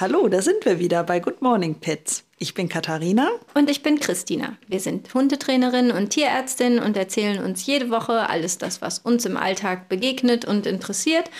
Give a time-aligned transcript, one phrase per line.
[0.00, 2.27] Hallo, da sind wir wieder bei Good Morning Pets.
[2.40, 3.30] Ich bin Katharina.
[3.54, 4.56] Und ich bin Christina.
[4.68, 9.36] Wir sind Hundetrainerin und Tierärztin und erzählen uns jede Woche alles das, was uns im
[9.36, 11.30] Alltag begegnet und interessiert.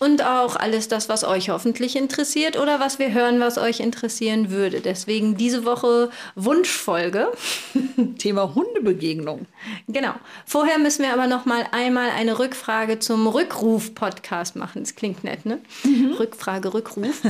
[0.00, 4.50] Und auch alles das, was euch hoffentlich interessiert oder was wir hören, was euch interessieren
[4.50, 4.80] würde.
[4.80, 7.28] Deswegen diese Woche Wunschfolge.
[8.18, 9.46] Thema Hundebegegnung.
[9.86, 10.14] Genau.
[10.46, 14.82] Vorher müssen wir aber noch mal einmal eine Rückfrage zum Rückruf-Podcast machen.
[14.82, 15.60] Das klingt nett, ne?
[15.84, 16.14] Mhm.
[16.18, 17.20] Rückfrage, Rückruf.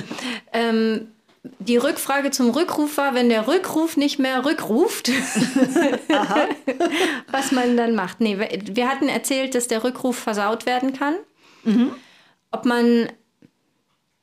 [0.52, 1.08] ähm,
[1.42, 5.08] die Rückfrage zum Rückruf war, wenn der Rückruf nicht mehr rückruft,
[7.30, 8.20] was man dann macht.
[8.20, 11.14] Nee, wir hatten erzählt, dass der Rückruf versaut werden kann.
[11.64, 11.92] Mhm.
[12.50, 13.08] Ob man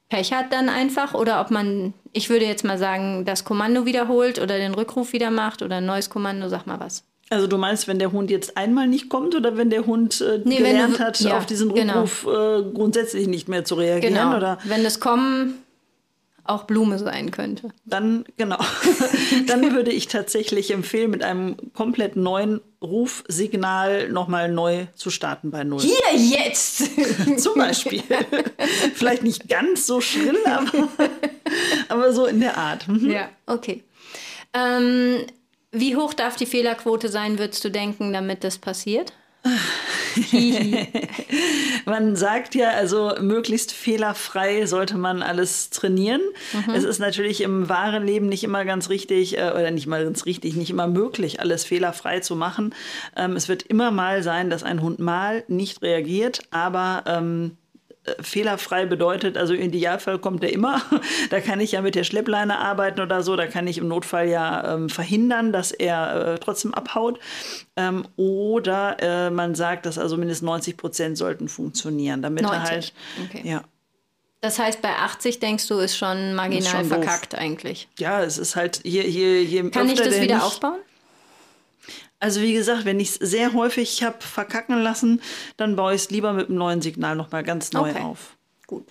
[0.09, 4.39] Pech hat dann einfach oder ob man, ich würde jetzt mal sagen, das Kommando wiederholt
[4.39, 7.03] oder den Rückruf wieder macht oder ein neues Kommando, sag mal was.
[7.29, 10.39] Also du meinst, wenn der Hund jetzt einmal nicht kommt oder wenn der Hund äh,
[10.45, 11.93] nee, gelernt du, hat, ja, auf diesen genau.
[11.93, 12.59] Rückruf genau.
[12.59, 14.13] äh, grundsätzlich nicht mehr zu reagieren?
[14.13, 14.37] Genau.
[14.37, 14.59] Oder?
[14.63, 15.55] Wenn das Kommen
[16.47, 17.69] auch Blume sein könnte.
[17.85, 18.57] Dann, genau.
[19.47, 25.63] Dann würde ich tatsächlich empfehlen, mit einem komplett neuen Rufsignal nochmal neu zu starten bei
[25.63, 25.81] Null.
[25.81, 26.83] Hier jetzt!
[27.37, 28.03] Zum Beispiel.
[28.93, 30.89] Vielleicht nicht ganz so schrill, aber,
[31.89, 32.87] aber so in der Art.
[32.87, 33.09] Mhm.
[33.09, 33.83] Ja, okay.
[34.53, 35.25] Ähm,
[35.71, 39.13] wie hoch darf die Fehlerquote sein, würdest du denken, damit das passiert?
[41.85, 46.21] man sagt ja, also möglichst fehlerfrei sollte man alles trainieren.
[46.53, 46.73] Mhm.
[46.73, 50.25] Es ist natürlich im wahren Leben nicht immer ganz richtig äh, oder nicht mal ganz
[50.25, 52.73] richtig, nicht immer möglich, alles fehlerfrei zu machen.
[53.15, 57.57] Ähm, es wird immer mal sein, dass ein Hund mal nicht reagiert, aber ähm,
[58.19, 60.81] fehlerfrei bedeutet, also im Idealfall kommt er immer.
[61.29, 63.35] da kann ich ja mit der Schleppleine arbeiten oder so.
[63.35, 67.19] Da kann ich im Notfall ja ähm, verhindern, dass er äh, trotzdem abhaut.
[67.75, 72.59] Ähm, oder äh, man sagt, dass also mindestens 90 Prozent sollten funktionieren, damit 90.
[72.59, 72.93] er halt.
[73.25, 73.41] Okay.
[73.43, 73.63] Ja.
[74.39, 77.87] Das heißt, bei 80 denkst du, ist schon marginal ist schon verkackt eigentlich.
[77.97, 79.69] Ja, es ist halt hier, hier, hier.
[79.71, 80.77] Kann ich das wieder nicht, aufbauen?
[82.19, 85.21] Also wie gesagt, wenn ich es sehr häufig habe verkacken lassen,
[85.55, 88.01] dann baue ich es lieber mit einem neuen Signal nochmal ganz neu okay.
[88.01, 88.37] auf.
[88.65, 88.87] Gut.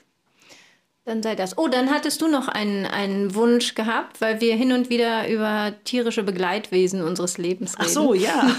[1.06, 1.56] Dann sei das.
[1.56, 5.72] Oh, dann hattest du noch einen, einen Wunsch gehabt, weil wir hin und wieder über
[5.84, 7.84] tierische Begleitwesen unseres Lebens reden.
[7.86, 8.50] Ach so, ja.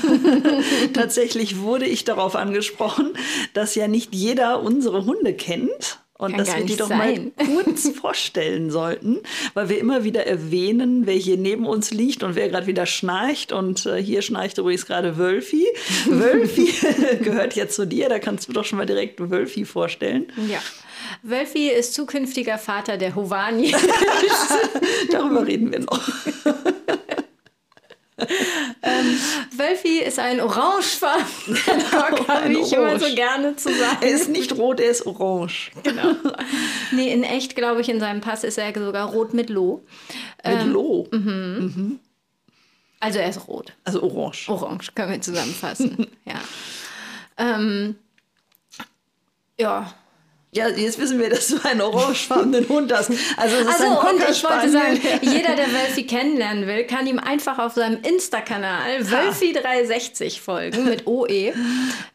[0.94, 3.18] Tatsächlich wurde ich darauf angesprochen,
[3.54, 6.00] dass ja nicht jeder unsere Hunde kennt.
[6.18, 7.32] Und Kann dass wir die doch sein.
[7.38, 9.20] mal kurz vorstellen sollten,
[9.54, 13.52] weil wir immer wieder erwähnen, wer hier neben uns liegt und wer gerade wieder schnarcht.
[13.52, 15.66] Und äh, hier schnarcht übrigens gerade Wölfi.
[16.08, 16.74] Wölfi
[17.24, 20.32] gehört jetzt zu dir, da kannst du doch schon mal direkt Wölfi vorstellen.
[20.50, 20.60] Ja.
[21.22, 23.74] Wölfi ist zukünftiger Vater der Hovani.
[25.12, 26.02] Darüber reden wir noch.
[28.20, 29.20] Ähm,
[29.56, 33.98] Wölfi ist ein orangefarbener Cocker, wie ich immer so gerne zu sagen.
[34.02, 35.72] Er ist nicht rot, er ist orange.
[35.84, 36.16] Genau.
[36.92, 39.86] Nee, in echt, glaube ich, in seinem Pass ist er sogar rot mit Loh.
[40.44, 41.08] Mit ähm, Loh?
[41.12, 41.74] Mhm.
[41.76, 42.00] Mhm.
[43.00, 43.74] Also er ist rot.
[43.84, 44.50] Also orange.
[44.50, 46.08] Orange, können wir zusammenfassen.
[46.26, 46.42] ja.
[47.38, 47.96] Ähm,
[49.60, 49.94] ja,
[50.54, 53.12] ja, jetzt wissen wir, dass du einen orangefarbenen Hund hast.
[53.36, 57.06] Also, es ist also ein und ich wollte sagen, jeder, der Wölfi kennenlernen will, kann
[57.06, 61.54] ihm einfach auf seinem Insta-Kanal Wölfi360 folgen mit OE.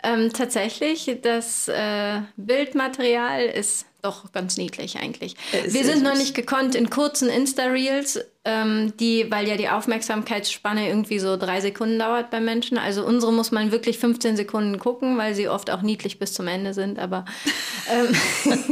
[0.02, 5.36] Ähm, tatsächlich, das äh, Bildmaterial ist doch ganz niedlich eigentlich.
[5.66, 11.20] Wir sind noch nicht gekonnt in kurzen Insta-Reels, ähm, die, weil ja die Aufmerksamkeitsspanne irgendwie
[11.20, 12.78] so drei Sekunden dauert bei Menschen.
[12.78, 16.48] Also unsere muss man wirklich 15 Sekunden gucken, weil sie oft auch niedlich bis zum
[16.48, 16.98] Ende sind.
[16.98, 17.24] Aber
[17.92, 18.14] ähm,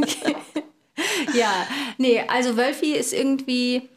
[1.35, 3.89] ja, nee, also Wölfi ist irgendwie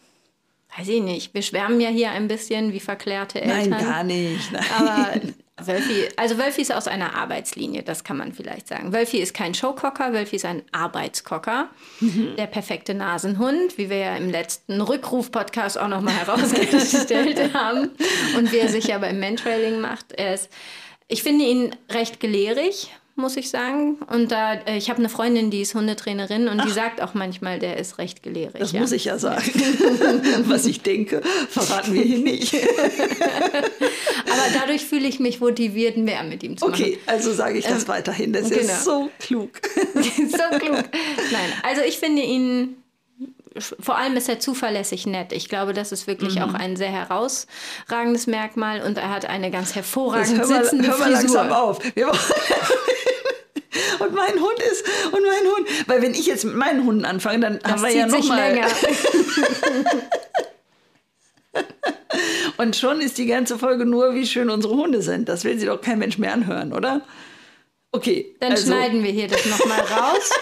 [0.78, 3.70] weiß ich nicht, wir schwärmen ja hier ein bisschen wie verklärte Eltern.
[3.70, 4.52] Nein, gar nicht.
[4.52, 4.66] Nein.
[4.78, 5.12] Aber
[5.68, 8.94] Wölfi, also Wölfi ist aus einer Arbeitslinie, das kann man vielleicht sagen.
[8.94, 11.70] Wölfi ist kein Showcocker, Wölfi ist ein Arbeitskocker.
[12.00, 12.36] Mhm.
[12.38, 17.92] Der perfekte Nasenhund, wie wir ja im letzten Rückruf-Podcast auch nochmal herausgestellt haben.
[18.38, 20.14] Und wie er sich ja beim Mentrailing macht.
[20.14, 20.50] Er ist,
[21.08, 23.98] ich finde ihn recht gelehrig, muss ich sagen.
[24.10, 26.66] Und da, äh, ich habe eine Freundin, die ist Hundetrainerin und Ach.
[26.66, 28.56] die sagt auch manchmal, der ist recht gelehrig.
[28.60, 28.82] Das ja.
[28.82, 29.44] muss ich ja sagen.
[30.46, 32.56] Was ich denke, verraten wir hier nicht.
[34.34, 36.82] Aber dadurch fühle ich mich motiviert, mehr mit ihm zu machen.
[36.82, 38.34] Okay, also sage ich das ähm, weiterhin.
[38.34, 38.62] Das genau.
[38.62, 39.50] ist so klug.
[39.96, 40.84] so klug.
[41.32, 42.83] Nein, also ich finde ihn
[43.58, 45.32] vor allem ist er zuverlässig nett.
[45.32, 46.44] Ich glaube, das ist wirklich mhm.
[46.44, 50.98] auch ein sehr herausragendes Merkmal und er hat eine ganz hervorragend hör mal, sitzende hör
[50.98, 51.36] mal Frisur.
[51.36, 51.80] langsam auf.
[54.00, 57.40] und mein Hund ist und mein Hund, weil wenn ich jetzt mit meinen Hunden anfange,
[57.40, 58.68] dann das haben wir ja noch mal länger.
[62.58, 65.30] und schon ist die ganze Folge nur, wie schön unsere Hunde sind.
[65.30, 67.02] Das will sie doch kein Mensch mehr anhören, oder?
[67.92, 68.36] Okay.
[68.40, 68.68] Dann also.
[68.68, 70.30] schneiden wir hier das nochmal raus.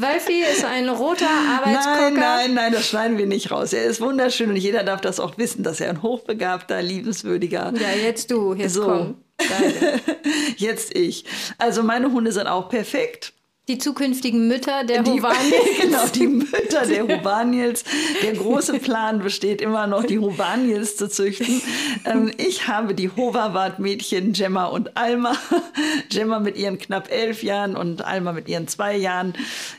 [0.00, 2.10] Wölfi ist ein roter Arbeitskocker.
[2.10, 3.72] Nein, nein, nein, das schneiden wir nicht raus.
[3.72, 7.72] Er ist wunderschön und jeder darf das auch wissen, dass er ein hochbegabter, liebenswürdiger.
[7.74, 8.84] Ja, jetzt du, jetzt so.
[8.84, 9.16] komm.
[10.56, 11.24] jetzt ich.
[11.58, 13.32] Also meine Hunde sind auch perfekt.
[13.68, 15.78] Die zukünftigen Mütter der Hovaniels.
[15.80, 17.84] genau, die Mütter der Hovaniels.
[18.22, 21.60] Der große Plan besteht immer noch, die Hovaniels zu züchten.
[22.06, 25.36] Ähm, ich habe die Hoverwart-Mädchen Gemma und Alma.
[26.08, 29.34] Gemma mit ihren knapp elf Jahren und Alma mit ihren zwei Jahren.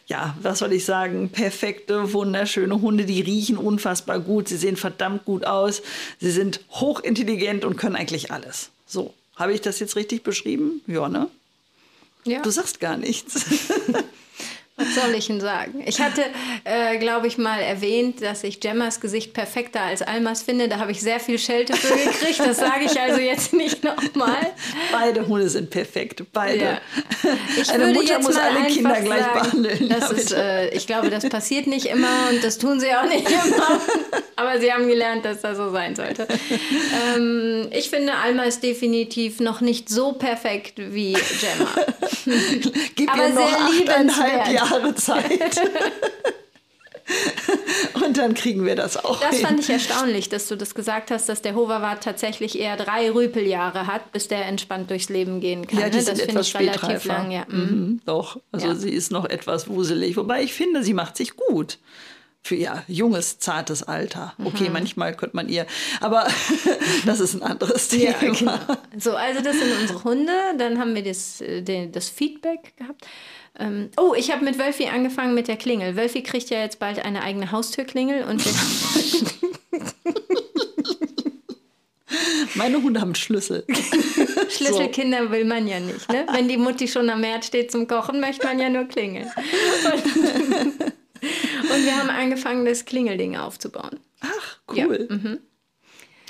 [0.06, 1.30] Ja, was soll ich sagen?
[1.30, 4.50] Perfekte, wunderschöne Hunde, die riechen unfassbar gut.
[4.50, 5.82] Sie sehen verdammt gut aus.
[6.20, 8.70] Sie sind hochintelligent und können eigentlich alles.
[8.86, 10.82] So, habe ich das jetzt richtig beschrieben?
[10.86, 11.28] Ja, ne?
[12.26, 12.42] Ja.
[12.42, 13.46] Du sagst gar nichts.
[14.80, 15.84] Was soll ich denn sagen?
[15.86, 16.24] Ich hatte,
[16.64, 20.70] äh, glaube ich, mal erwähnt, dass ich Gemmas Gesicht perfekter als Almas finde.
[20.70, 22.40] Da habe ich sehr viel Schelte für gekriegt.
[22.40, 24.38] Das sage ich also jetzt nicht nochmal.
[24.92, 26.24] Beide Hunde sind perfekt.
[26.32, 26.64] Beide.
[26.64, 26.82] Ja.
[27.62, 29.90] Ich Eine Mutter muss alle Kinder gleich sagen, behandeln.
[29.90, 33.30] Das ist, äh, ich glaube, das passiert nicht immer und das tun sie auch nicht
[33.30, 33.82] immer.
[34.38, 36.26] Aber sie haben gelernt, dass das so sein sollte.
[37.16, 41.70] Ähm, ich finde, Alma ist definitiv noch nicht so perfekt wie Gemma.
[42.96, 44.69] Gib Aber ihr noch achteinhalb Jahre.
[44.70, 45.62] Jahre Zeit.
[48.06, 49.20] Und dann kriegen wir das auch.
[49.20, 49.48] Das hin.
[49.48, 53.88] fand ich erstaunlich, dass du das gesagt hast, dass der Hoverwart tatsächlich eher drei Rüpeljahre
[53.88, 55.80] hat, bis der entspannt durchs Leben gehen kann.
[55.80, 56.04] Ja, die ne?
[56.04, 57.32] sind das etwas ich relativ lang.
[57.32, 57.46] Ja.
[57.48, 57.60] Mhm.
[57.60, 58.76] Mhm, doch, also ja.
[58.76, 60.18] sie ist noch etwas wuselig.
[60.18, 61.80] Wobei ich finde, sie macht sich gut
[62.42, 64.34] für ihr junges, zartes Alter.
[64.44, 64.74] Okay, mhm.
[64.74, 65.66] manchmal könnte man ihr,
[66.00, 66.28] aber
[67.06, 68.12] das ist ein anderes Thema.
[68.22, 68.58] Ja, genau.
[68.98, 70.34] So, also das sind unsere Hunde.
[70.58, 73.06] Dann haben wir das, äh, das Feedback gehabt.
[73.58, 75.96] Ähm, oh, ich habe mit Wölfi angefangen mit der Klingel.
[75.96, 78.44] Wölfi kriegt ja jetzt bald eine eigene Haustürklingel und
[82.56, 83.66] Meine Hunde haben Schlüssel.
[84.50, 85.32] Schlüsselkinder so.
[85.32, 86.12] will man ja nicht.
[86.12, 86.26] Ne?
[86.32, 89.30] Wenn die Mutti schon am Herd steht zum Kochen, möchte man ja nur klingeln.
[89.86, 94.00] Und, und wir haben angefangen, das Klingelding aufzubauen.
[94.22, 95.08] Ach, cool.
[95.10, 95.40] Ja, mhm.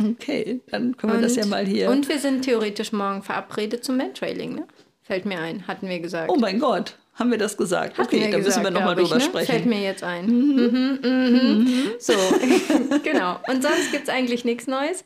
[0.02, 1.90] Okay, dann können wir und, das ja mal hier.
[1.90, 4.68] Und wir sind theoretisch morgen verabredet zum Mantrailing, ne?
[5.02, 6.30] Fällt mir ein, hatten wir gesagt.
[6.32, 6.96] Oh mein Gott.
[7.20, 7.98] Haben wir das gesagt?
[7.98, 9.22] Hatten okay, da müssen wir nochmal drüber ne?
[9.22, 9.52] sprechen.
[9.52, 10.26] Fällt mir jetzt ein.
[10.26, 10.56] Mhm.
[10.56, 11.58] Mhm, mhm.
[11.60, 11.92] mhm.
[12.00, 12.14] So,
[13.04, 13.42] genau.
[13.48, 15.04] Und sonst gibt es eigentlich nichts Neues.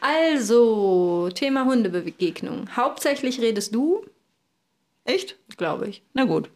[0.00, 2.68] Also, Thema Hundebegegnung.
[2.76, 4.06] Hauptsächlich redest du.
[5.04, 5.36] Echt?
[5.56, 6.02] Glaube ich.
[6.14, 6.50] Na gut.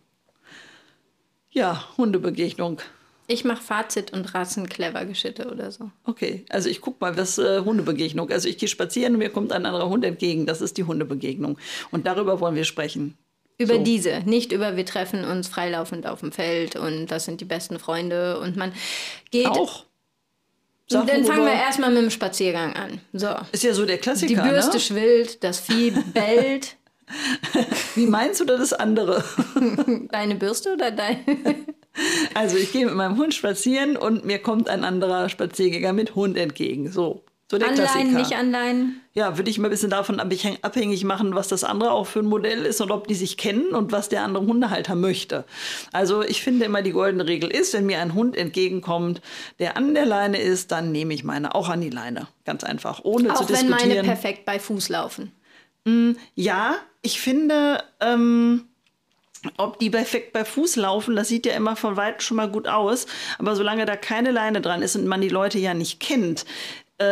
[1.51, 2.81] Ja, Hundebegegnung.
[3.27, 5.91] Ich mache Fazit und Rassen clever Geschitte oder so.
[6.05, 8.31] Okay, also ich gucke mal, was äh, Hundebegegnung.
[8.31, 10.47] Also ich gehe spazieren und mir kommt ein anderer Hund entgegen.
[10.47, 11.59] Das ist die Hundebegegnung.
[11.91, 13.17] Und darüber wollen wir sprechen.
[13.61, 13.83] Über so.
[13.83, 17.79] diese, nicht über wir treffen uns freilaufend auf dem Feld und das sind die besten
[17.79, 18.73] Freunde und man
[19.31, 19.47] geht.
[19.47, 19.85] Auch.
[20.89, 23.01] Sachen, dann fangen wir erstmal mit dem Spaziergang an.
[23.13, 23.29] So.
[23.53, 24.43] Ist ja so der Klassiker.
[24.43, 24.81] Die Bürste ne?
[24.81, 26.77] schwillt, das Vieh bellt.
[27.95, 29.25] Wie meinst du oder das andere?
[30.11, 31.19] Deine Bürste oder dein?
[32.35, 36.37] Also ich gehe mit meinem Hund spazieren und mir kommt ein anderer Spaziergänger mit Hund
[36.37, 36.91] entgegen.
[36.91, 37.25] So.
[37.51, 38.17] So der Anleihen, Klassiker.
[38.17, 39.01] nicht anleihen?
[39.13, 42.27] Ja, würde ich immer ein bisschen davon abhängig machen, was das andere auch für ein
[42.27, 45.45] Modell ist und ob die sich kennen und was der andere Hundehalter möchte.
[45.91, 49.21] Also ich finde immer, die goldene Regel ist, wenn mir ein Hund entgegenkommt,
[49.59, 52.29] der an der Leine ist, dann nehme ich meine auch an die Leine.
[52.45, 53.75] Ganz einfach, ohne auch zu diskutieren.
[53.75, 55.33] Auch wenn meine perfekt bei Fuß laufen?
[55.85, 57.83] Mm, ja, ich finde...
[57.99, 58.67] Ähm,
[59.57, 62.69] ob die perfekt bei Fuß laufen, das sieht ja immer von weitem schon mal gut
[62.69, 63.07] aus.
[63.39, 66.45] Aber solange da keine Leine dran ist und man die Leute ja nicht kennt,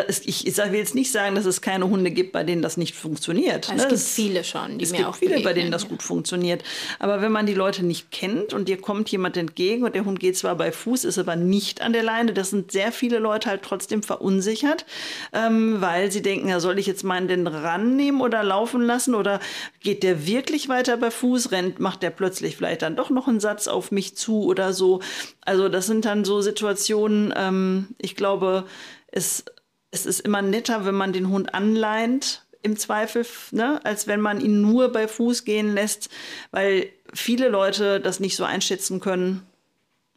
[0.08, 2.94] ich, ich will jetzt nicht sagen, dass es keine Hunde gibt, bei denen das nicht
[2.94, 3.64] funktioniert.
[3.64, 3.76] Es ne?
[3.78, 5.88] gibt das, viele schon, die es mir gibt auch viele, bei denen das ja.
[5.88, 6.62] gut funktioniert.
[6.98, 10.20] Aber wenn man die Leute nicht kennt und dir kommt jemand entgegen und der Hund
[10.20, 13.48] geht zwar bei Fuß, ist aber nicht an der Leine, das sind sehr viele Leute
[13.48, 14.84] halt trotzdem verunsichert,
[15.32, 19.40] ähm, weil sie denken, ja, soll ich jetzt meinen denn rannehmen oder laufen lassen oder
[19.80, 23.40] geht der wirklich weiter bei Fuß, rennt, macht der plötzlich vielleicht dann doch noch einen
[23.40, 25.00] Satz auf mich zu oder so.
[25.46, 28.64] Also das sind dann so Situationen, ähm, ich glaube,
[29.10, 29.44] es
[29.90, 34.40] es ist immer netter, wenn man den Hund anleint, im Zweifel, ne, als wenn man
[34.40, 36.10] ihn nur bei Fuß gehen lässt,
[36.50, 39.46] weil viele Leute das nicht so einschätzen können,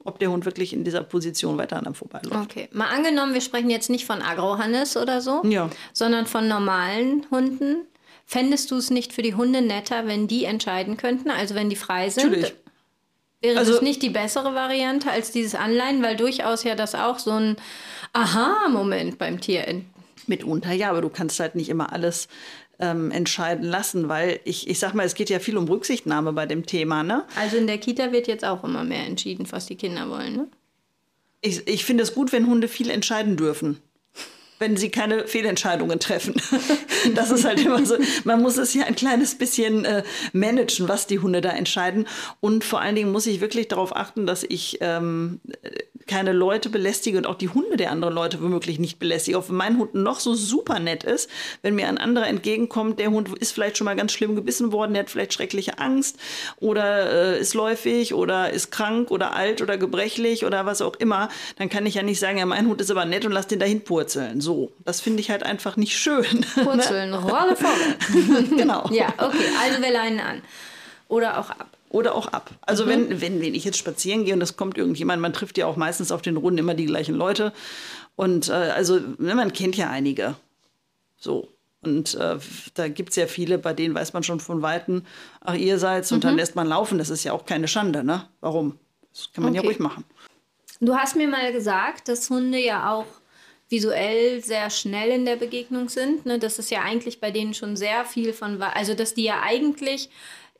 [0.03, 2.51] ob der Hund wirklich in dieser Position weiter an einem vorbeiläuft.
[2.51, 5.69] Okay, mal angenommen, wir sprechen jetzt nicht von Agro-Hannes oder so, ja.
[5.93, 7.85] sondern von normalen Hunden.
[8.25, 11.75] Fändest du es nicht für die Hunde netter, wenn die entscheiden könnten, also wenn die
[11.75, 12.31] frei sind?
[12.31, 12.53] Natürlich.
[13.41, 17.17] Wäre also, das nicht die bessere Variante als dieses Anleihen, weil durchaus ja das auch
[17.17, 17.55] so ein
[18.13, 19.83] Aha-Moment beim Tier.
[20.27, 22.27] Mitunter, ja, aber du kannst halt nicht immer alles
[22.79, 26.45] ähm, entscheiden lassen, weil ich, ich sag mal, es geht ja viel um Rücksichtnahme bei
[26.45, 27.25] dem Thema, ne?
[27.35, 30.47] Also in der Kita wird jetzt auch immer mehr entschieden, was die Kinder wollen, ne?
[31.41, 33.81] Ich, ich finde es gut, wenn Hunde viel entscheiden dürfen
[34.61, 36.35] wenn sie keine Fehlentscheidungen treffen.
[37.15, 41.07] das ist halt immer so, man muss es ja ein kleines bisschen äh, managen, was
[41.07, 42.07] die Hunde da entscheiden.
[42.39, 45.41] Und vor allen Dingen muss ich wirklich darauf achten, dass ich ähm,
[46.07, 49.37] keine Leute belästige und auch die Hunde der anderen Leute womöglich nicht belästige.
[49.37, 51.29] Auch wenn mein Hund noch so super nett ist,
[51.61, 54.93] wenn mir ein anderer entgegenkommt, der Hund ist vielleicht schon mal ganz schlimm gebissen worden,
[54.93, 56.17] der hat vielleicht schreckliche Angst
[56.57, 61.29] oder äh, ist läufig oder ist krank oder alt oder gebrechlich oder was auch immer,
[61.57, 63.59] dann kann ich ja nicht sagen, ja, mein Hund ist aber nett und lass den
[63.59, 64.41] dahin purzeln.
[64.41, 64.50] So,
[64.85, 66.45] das finde ich halt einfach nicht schön.
[66.63, 68.49] Purzeln, Rolle vorwärts.
[68.49, 68.89] genau.
[68.91, 70.41] Ja, okay, also wir leinen an.
[71.07, 72.51] Oder auch ab oder auch ab.
[72.61, 72.89] Also mhm.
[72.89, 75.75] wenn, wenn, wenn ich jetzt spazieren gehe und es kommt irgendjemand, man trifft ja auch
[75.75, 77.53] meistens auf den Runden immer die gleichen Leute.
[78.15, 80.35] Und äh, also ne, man kennt ja einige.
[81.17, 81.49] So.
[81.83, 82.37] Und äh,
[82.75, 85.03] da gibt es ja viele, bei denen weiß man schon von Weitem,
[85.41, 86.21] ach, ihr seid's, und mhm.
[86.21, 86.97] dann lässt man laufen.
[86.97, 88.27] Das ist ja auch keine Schande, ne?
[88.39, 88.77] Warum?
[89.11, 89.61] Das kann man okay.
[89.61, 90.05] ja ruhig machen.
[90.79, 93.05] Du hast mir mal gesagt, dass Hunde ja auch
[93.71, 96.25] visuell sehr schnell in der Begegnung sind.
[96.25, 96.37] Ne?
[96.37, 100.09] Das ist ja eigentlich bei denen schon sehr viel von, also dass die ja eigentlich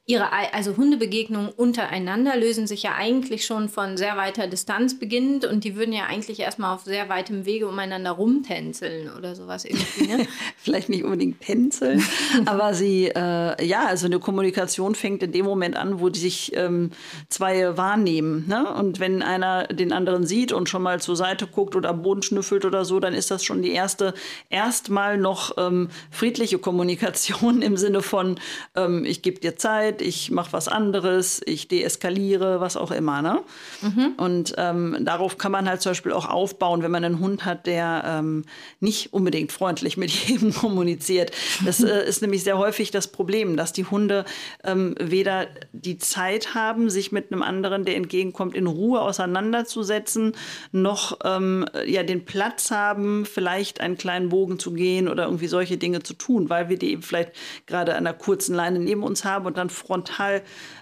[0.08, 5.64] ihre, also Hundebegegnungen untereinander lösen sich ja eigentlich schon von sehr weiter Distanz beginnend und
[5.64, 10.08] die würden ja eigentlich erstmal auf sehr weitem Wege umeinander rumtänzeln oder sowas irgendwie.
[10.08, 10.28] Ne?
[10.58, 12.04] Vielleicht nicht unbedingt tänzeln,
[12.46, 16.56] aber sie, äh, ja, also eine Kommunikation fängt in dem Moment an, wo die sich
[16.56, 16.92] ähm,
[17.30, 18.48] zwei wahrnehmen.
[18.48, 18.74] Ne?
[18.74, 22.24] Und wenn einer den anderen sieht und schon mal zur Seite guckt oder am Boden
[22.24, 24.16] schnüffelt oder so, dann ist das schon die erste,
[24.50, 28.40] erstmal noch ähm, friedliche Kommunikation im Sinne von,
[28.76, 33.22] ähm, ich gebe dir Zeit, Zeit, ich mache was anderes, ich deeskaliere, was auch immer.
[33.22, 33.42] Ne?
[33.82, 34.14] Mhm.
[34.18, 37.66] Und ähm, darauf kann man halt zum Beispiel auch aufbauen, wenn man einen Hund hat,
[37.66, 38.44] der ähm,
[38.80, 41.32] nicht unbedingt freundlich mit jedem kommuniziert.
[41.66, 44.26] Das äh, ist nämlich sehr häufig das Problem, dass die Hunde
[44.64, 50.34] ähm, weder die Zeit haben, sich mit einem anderen, der entgegenkommt, in Ruhe auseinanderzusetzen,
[50.72, 55.78] noch ähm, ja, den Platz haben, vielleicht einen kleinen Bogen zu gehen oder irgendwie solche
[55.78, 57.32] Dinge zu tun, weil wir die eben vielleicht
[57.66, 60.42] gerade an einer kurzen Leine neben uns haben und dann frontal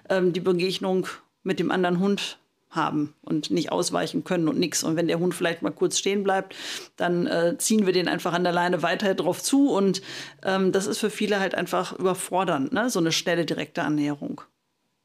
[0.09, 1.07] ähm, die Begegnung
[1.43, 2.37] mit dem anderen Hund
[2.69, 4.83] haben und nicht ausweichen können und nichts.
[4.83, 6.55] Und wenn der Hund vielleicht mal kurz stehen bleibt,
[6.97, 9.71] dann äh, ziehen wir den einfach an der Leine weiter drauf zu.
[9.71, 10.01] Und
[10.43, 12.89] ähm, das ist für viele halt einfach überfordernd, ne?
[12.89, 14.41] so eine schnelle, direkte Annäherung.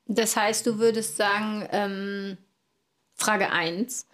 [0.06, 2.36] Das heißt, du würdest sagen, ähm,
[3.14, 4.06] Frage 1,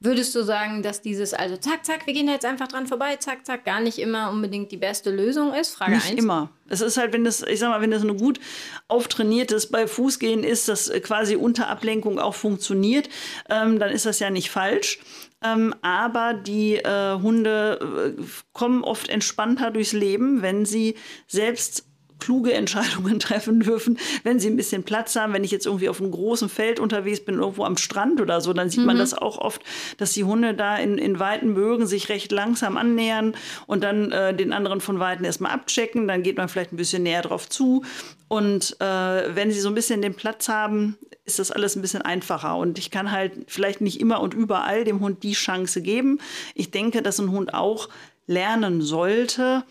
[0.00, 3.44] Würdest du sagen, dass dieses, also zack, zack, wir gehen jetzt einfach dran vorbei, zack,
[3.44, 5.74] zack, gar nicht immer unbedingt die beste Lösung ist?
[5.74, 6.22] Frage nicht eins.
[6.22, 6.50] immer.
[6.68, 8.38] Es ist halt, wenn das, ich sag mal, wenn das eine gut
[8.86, 13.08] auftrainiertes bei Fußgehen ist, das quasi unter Ablenkung auch funktioniert,
[13.50, 15.00] ähm, dann ist das ja nicht falsch.
[15.42, 20.94] Ähm, aber die äh, Hunde äh, kommen oft entspannter durchs Leben, wenn sie
[21.26, 21.87] selbst
[22.18, 25.32] kluge Entscheidungen treffen dürfen, wenn sie ein bisschen Platz haben.
[25.32, 28.52] Wenn ich jetzt irgendwie auf einem großen Feld unterwegs bin, irgendwo am Strand oder so,
[28.52, 28.86] dann sieht mhm.
[28.86, 29.62] man das auch oft,
[29.96, 33.34] dass die Hunde da in, in weiten Bögen sich recht langsam annähern
[33.66, 36.08] und dann äh, den anderen von Weitem erstmal abchecken.
[36.08, 37.84] Dann geht man vielleicht ein bisschen näher drauf zu.
[38.28, 42.02] Und äh, wenn sie so ein bisschen den Platz haben, ist das alles ein bisschen
[42.02, 42.56] einfacher.
[42.56, 46.20] Und ich kann halt vielleicht nicht immer und überall dem Hund die Chance geben.
[46.54, 47.88] Ich denke, dass ein Hund auch
[48.26, 49.64] lernen sollte,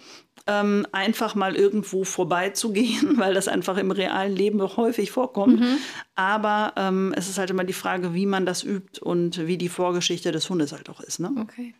[0.47, 5.59] ähm, einfach mal irgendwo vorbeizugehen, weil das einfach im realen Leben häufig vorkommt.
[5.59, 5.77] Mhm.
[6.15, 9.69] Aber ähm, es ist halt immer die Frage, wie man das übt und wie die
[9.69, 11.19] Vorgeschichte des Hundes halt auch ist.
[11.19, 11.31] Ne?
[11.39, 11.73] Okay.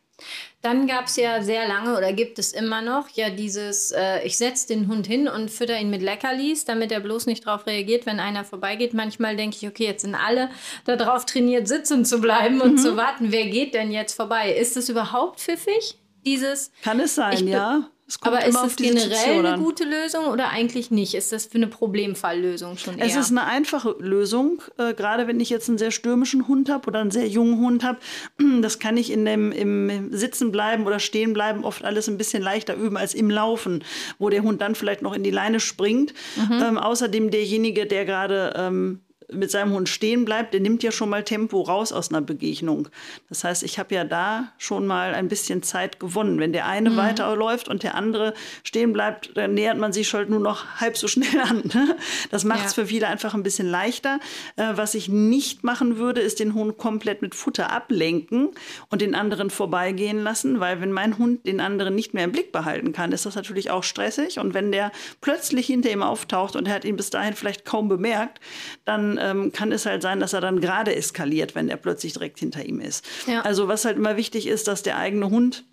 [0.62, 4.38] Dann gab es ja sehr lange oder gibt es immer noch ja dieses, äh, ich
[4.38, 8.08] setze den Hund hin und fütter ihn mit Leckerlis, damit er bloß nicht darauf reagiert,
[8.08, 8.96] wenn einer vorbeigeht.
[8.96, 10.50] Manchmal denke ich, okay, jetzt sind alle
[10.86, 12.78] darauf trainiert, sitzen zu bleiben und mhm.
[12.78, 14.54] zu warten, wer geht denn jetzt vorbei?
[14.54, 16.00] Ist das überhaupt pfiffig?
[16.26, 17.90] Dieses, Kann es sein, ja.
[18.22, 21.14] Aber ist das generell eine gute Lösung oder eigentlich nicht?
[21.14, 23.06] Ist das für eine Problemfalllösung schon eher?
[23.06, 26.88] Es ist eine einfache Lösung, äh, gerade wenn ich jetzt einen sehr stürmischen Hund habe
[26.88, 28.00] oder einen sehr jungen Hund habe.
[28.62, 32.42] Das kann ich in dem im Sitzen bleiben oder stehen bleiben oft alles ein bisschen
[32.42, 33.84] leichter üben als im Laufen,
[34.20, 36.14] wo der Hund dann vielleicht noch in die Leine springt.
[36.36, 36.62] Mhm.
[36.62, 41.10] Ähm, außerdem derjenige, der gerade ähm, mit seinem Hund stehen bleibt, der nimmt ja schon
[41.10, 42.88] mal Tempo raus aus einer Begegnung.
[43.28, 46.40] Das heißt, ich habe ja da schon mal ein bisschen Zeit gewonnen.
[46.40, 46.98] Wenn der eine mhm.
[46.98, 51.08] weiterläuft und der andere stehen bleibt, dann nähert man sich halt nur noch halb so
[51.10, 51.64] schnell an.
[51.74, 51.98] Ne?
[52.32, 52.84] Das macht es ja.
[52.84, 54.20] für viele einfach ein bisschen leichter.
[54.56, 58.50] Äh, was ich nicht machen würde, ist den Hund komplett mit Futter ablenken
[58.90, 62.54] und den anderen vorbeigehen lassen, weil wenn mein Hund den anderen nicht mehr im Blick
[62.54, 64.40] behalten kann, ist das natürlich auch stressig.
[64.40, 67.90] Und wenn der plötzlich hinter ihm auftaucht und er hat ihn bis dahin vielleicht kaum
[67.90, 68.40] bemerkt,
[68.86, 72.40] dann ähm, kann es halt sein, dass er dann gerade eskaliert, wenn er plötzlich direkt
[72.40, 73.06] hinter ihm ist.
[73.28, 73.42] Ja.
[73.42, 75.66] Also was halt immer wichtig ist, dass der eigene Hund,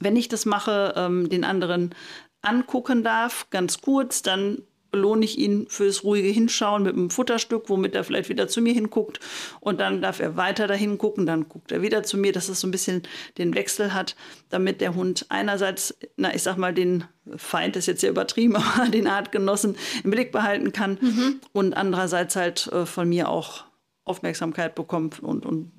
[0.00, 1.94] wenn ich das mache, ähm, den anderen
[2.42, 7.94] angucken darf, ganz kurz, dann belohne ich ihn fürs ruhige Hinschauen mit einem Futterstück, womit
[7.94, 9.20] er vielleicht wieder zu mir hinguckt.
[9.60, 12.60] Und dann darf er weiter dahin gucken, dann guckt er wieder zu mir, dass es
[12.60, 13.02] so ein bisschen
[13.36, 14.16] den Wechsel hat,
[14.48, 17.04] damit der Hund einerseits, na, ich sag mal, den
[17.36, 21.40] Feind ist jetzt sehr übertrieben, aber den Artgenossen im Blick behalten kann mhm.
[21.52, 23.64] und andererseits halt äh, von mir auch
[24.04, 25.70] Aufmerksamkeit bekommt und, und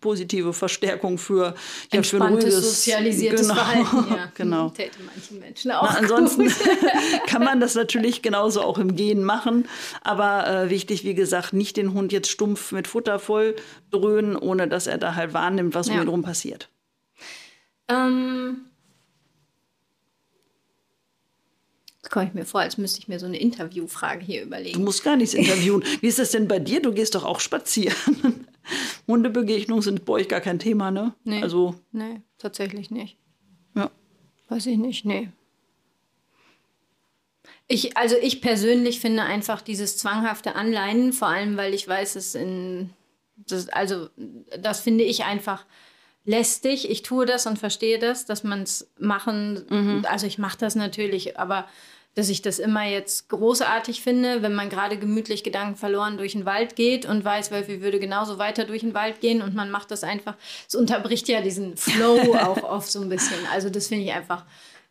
[0.00, 1.54] positive Verstärkung für,
[1.92, 4.14] ja, für ein ruhiges, sozialisiertes genau, Verhalten.
[4.14, 4.32] Ja.
[4.34, 4.68] genau.
[4.70, 5.82] Täte manchen Menschen auch.
[5.82, 6.52] Na, ansonsten
[7.26, 9.68] kann man das natürlich genauso auch im Gehen machen.
[10.02, 13.56] Aber äh, wichtig, wie gesagt, nicht den Hund jetzt stumpf mit Futter voll
[13.90, 15.94] dröhnen, ohne dass er da halt wahrnimmt, was ja.
[15.94, 16.68] um ihn rum passiert.
[17.88, 18.66] Ähm,
[22.12, 24.78] komme ich mir vor, als müsste ich mir so eine Interviewfrage hier überlegen.
[24.78, 25.82] Du musst gar nichts interviewen.
[26.00, 26.80] Wie ist das denn bei dir?
[26.80, 28.46] Du gehst doch auch spazieren.
[29.08, 31.14] Hundebegegnungen sind bei euch gar kein Thema, ne?
[31.24, 31.42] Nee.
[31.42, 33.18] Also, nee, tatsächlich nicht.
[33.74, 33.90] Ja.
[34.48, 35.30] Weiß ich nicht, nee.
[37.68, 42.34] Ich, also ich persönlich finde einfach dieses zwanghafte Anleihen, vor allem weil ich weiß, es
[42.34, 42.90] in.
[43.36, 44.08] Das, also,
[44.60, 45.64] das finde ich einfach
[46.24, 46.90] lästig.
[46.90, 49.64] Ich tue das und verstehe das, dass man es machen.
[49.68, 50.06] Mhm.
[50.08, 51.66] Also ich mache das natürlich, aber
[52.14, 56.44] dass ich das immer jetzt großartig finde, wenn man gerade gemütlich Gedanken verloren durch den
[56.44, 59.90] Wald geht und weiß, Wölfi würde genauso weiter durch den Wald gehen und man macht
[59.90, 60.34] das einfach.
[60.68, 63.38] Es unterbricht ja diesen Flow auch oft so ein bisschen.
[63.52, 64.44] Also das finde ich einfach,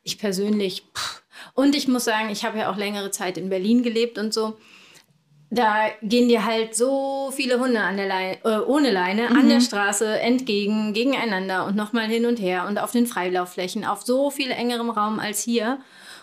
[0.04, 0.84] ich persönlich.
[0.96, 1.22] Pff.
[1.54, 4.58] Und ich muss sagen, ich habe ja auch längere Zeit in Berlin gelebt und so.
[5.52, 9.38] Da gehen dir halt so viele Hunde an der Leine, äh, ohne Leine mhm.
[9.38, 14.02] an der Straße entgegen, gegeneinander und nochmal hin und her und auf den Freilaufflächen auf
[14.02, 15.80] so viel engerem Raum als hier.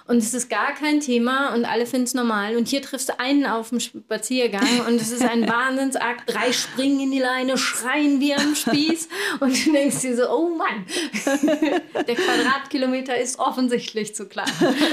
[0.08, 2.56] Und es ist gar kein Thema und alle finden es normal.
[2.56, 6.22] Und hier triffst du einen auf dem Spaziergang und es ist ein Wahnsinnsakt.
[6.32, 9.08] Drei springen in die Leine, schreien wie am Spieß.
[9.40, 10.86] Und du denkst dir so, oh Mann,
[12.06, 14.48] der Quadratkilometer ist offensichtlich zu klein.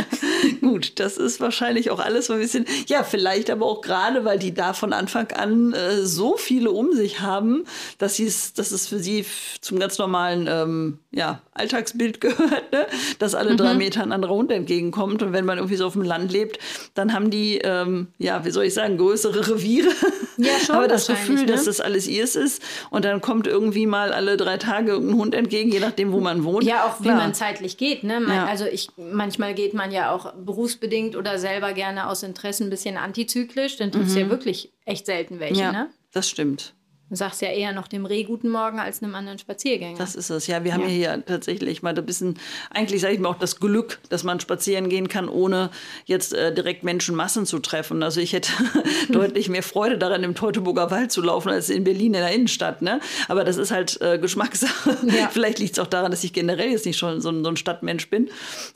[0.62, 4.38] Gut, das ist wahrscheinlich auch alles so ein bisschen, ja, vielleicht aber auch gerade, weil
[4.38, 7.64] die da von Anfang an äh, so viele um sich haben,
[8.00, 9.26] dass, dass es für sie
[9.62, 12.86] zum ganz normalen ähm, ja, Alltagsbild gehört, ne?
[13.20, 13.78] dass alle drei mhm.
[13.78, 15.24] Meter ein anderer Hund entgegenkommt kommt.
[15.24, 16.60] Und wenn man irgendwie so auf dem Land lebt,
[16.94, 19.90] dann haben die, ähm, ja, wie soll ich sagen, größere Reviere.
[20.38, 20.76] Ja, schon.
[20.76, 21.46] Aber das Gefühl, ne?
[21.46, 22.62] dass das alles ihrs ist.
[22.90, 26.44] Und dann kommt irgendwie mal alle drei Tage irgendein Hund entgegen, je nachdem, wo man
[26.44, 26.64] wohnt.
[26.64, 27.18] Ja, auch wie Klar.
[27.18, 28.04] man zeitlich geht.
[28.04, 28.20] Ne?
[28.20, 28.46] Man, ja.
[28.46, 32.98] Also ich, manchmal geht man ja auch berufsbedingt oder selber gerne aus Interesse ein bisschen
[32.98, 33.78] antizyklisch.
[33.78, 34.22] Dann trifft es mhm.
[34.22, 35.62] ja wirklich echt selten welche.
[35.62, 35.90] Ja, ne?
[36.12, 36.75] das stimmt.
[37.08, 39.96] Du sagst ja eher noch dem Reh guten Morgen als einem anderen Spaziergänger.
[39.96, 40.48] Das ist es.
[40.48, 40.88] Ja, wir haben ja.
[40.88, 42.40] hier tatsächlich mal ein bisschen,
[42.72, 45.70] eigentlich sage ich mal auch das Glück, dass man spazieren gehen kann, ohne
[46.06, 48.02] jetzt äh, direkt Menschenmassen zu treffen.
[48.02, 48.52] Also ich hätte
[49.10, 52.82] deutlich mehr Freude daran, im Teutoburger Wald zu laufen, als in Berlin in der Innenstadt.
[52.82, 53.00] Ne?
[53.28, 54.98] Aber das ist halt äh, Geschmackssache.
[55.06, 55.28] Ja.
[55.32, 58.10] Vielleicht liegt es auch daran, dass ich generell jetzt nicht schon so, so ein Stadtmensch
[58.10, 58.30] bin.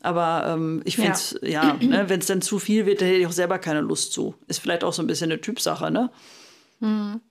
[0.03, 3.05] Aber ähm, ich finde es, ja, ja ne, wenn es dann zu viel wird, da
[3.05, 4.35] hätte ich auch selber keine Lust zu.
[4.47, 6.11] Ist vielleicht auch so ein bisschen eine Typsache, ne?
[6.79, 7.21] Mhm.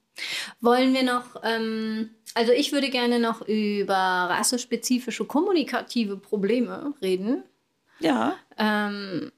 [0.61, 7.45] Wollen wir noch, ähm, also ich würde gerne noch über rassespezifische kommunikative Probleme reden.
[8.01, 8.37] Ja.
[8.57, 9.33] Ähm,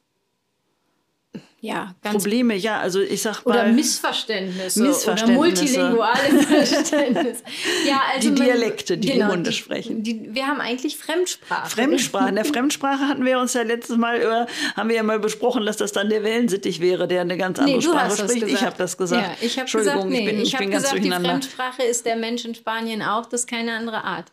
[1.62, 3.52] ja, Probleme, ja, also ich sag mal.
[3.52, 4.82] Oder Missverständnisse.
[4.86, 5.24] Missverständnisse.
[5.24, 7.42] Oder multilinguale Verständnisse.
[7.86, 10.02] ja, also die Dialekte, die genau, die Hunde sprechen.
[10.02, 11.68] Die, wir haben eigentlich Fremdsprache.
[11.68, 12.30] Fremdsprache.
[12.30, 15.66] In der Fremdsprache hatten wir uns ja letztes Mal, über, haben wir ja mal besprochen,
[15.66, 18.46] dass das dann der Wellensittich wäre, der eine ganz andere nee, Sprache spricht.
[18.48, 19.22] Ich habe das gesagt.
[19.22, 22.06] Ja, ich habe gesagt, nee, ich bin, ich, ich bin ganz gesagt, die Fremdsprache ist
[22.06, 24.32] der Mensch in Spanien auch, das ist keine andere Art.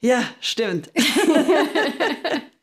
[0.00, 0.90] Ja, stimmt.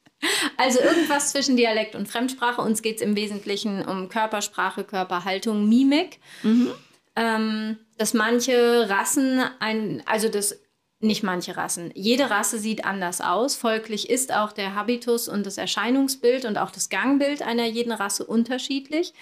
[0.57, 2.61] Also irgendwas zwischen Dialekt und Fremdsprache.
[2.61, 6.19] Uns geht es im Wesentlichen um Körpersprache, Körperhaltung, Mimik.
[6.43, 6.71] Mhm.
[7.15, 10.62] Ähm, dass manche Rassen ein, also das
[11.03, 11.91] nicht manche Rassen.
[11.93, 13.55] Jede Rasse sieht anders aus.
[13.55, 18.25] Folglich ist auch der Habitus und das Erscheinungsbild und auch das Gangbild einer jeden Rasse
[18.25, 19.13] unterschiedlich.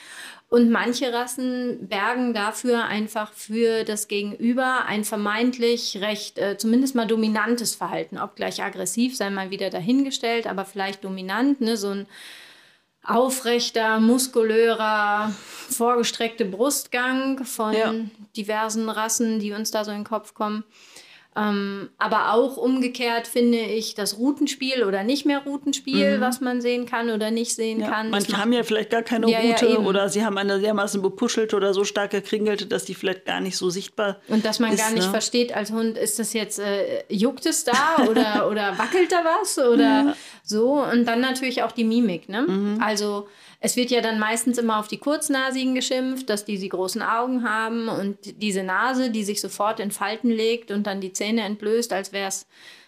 [0.49, 7.07] Und manche Rassen bergen dafür einfach für das Gegenüber ein vermeintlich recht, äh, zumindest mal
[7.07, 8.17] dominantes Verhalten.
[8.17, 11.77] Ob gleich aggressiv, sei mal wieder dahingestellt, aber vielleicht dominant, ne?
[11.77, 12.05] so ein
[13.03, 15.33] aufrechter, muskulörer,
[15.69, 17.93] vorgestreckte Brustgang von ja.
[18.35, 20.63] diversen Rassen, die uns da so in den Kopf kommen.
[21.33, 26.21] Ähm, aber auch umgekehrt finde ich das Routenspiel oder nicht mehr Routenspiel, mhm.
[26.21, 28.09] was man sehen kann oder nicht sehen ja, kann.
[28.09, 31.55] Manche haben ja vielleicht gar keine ja, Route ja, oder sie haben eine dermaßen bepuschelte
[31.55, 34.79] oder so stark gekringelte, dass die vielleicht gar nicht so sichtbar Und dass man ist,
[34.79, 35.09] gar nicht ne?
[35.09, 39.57] versteht als Hund, ist das jetzt, äh, juckt es da oder, oder wackelt da was
[39.57, 40.83] oder so.
[40.83, 42.27] Und dann natürlich auch die Mimik.
[42.27, 42.41] Ne?
[42.41, 42.81] Mhm.
[42.81, 43.29] Also
[43.63, 47.47] es wird ja dann meistens immer auf die Kurznasigen geschimpft, dass die die großen Augen
[47.47, 51.93] haben und diese Nase, die sich sofort in Falten legt und dann die Zähne entblößt,
[51.93, 52.47] als wäre es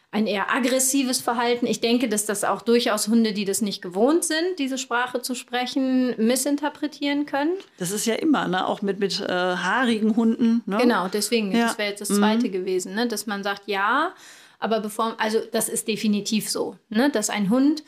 [0.09, 1.67] ein eher aggressives Verhalten.
[1.67, 5.35] Ich denke, dass das auch durchaus Hunde, die das nicht gewohnt sind, diese Sprache zu
[5.35, 7.53] sprechen, missinterpretieren können.
[7.77, 8.67] Das ist ja immer, ne?
[8.67, 10.63] auch mit, mit äh, haarigen Hunden.
[10.65, 10.77] Ne?
[10.77, 11.67] Genau, deswegen, ja.
[11.67, 12.51] das wäre jetzt das Zweite mhm.
[12.51, 13.07] gewesen, ne?
[13.07, 14.13] dass man sagt, ja,
[14.59, 17.11] aber bevor, also das ist definitiv so, ne?
[17.11, 17.83] dass ein Hund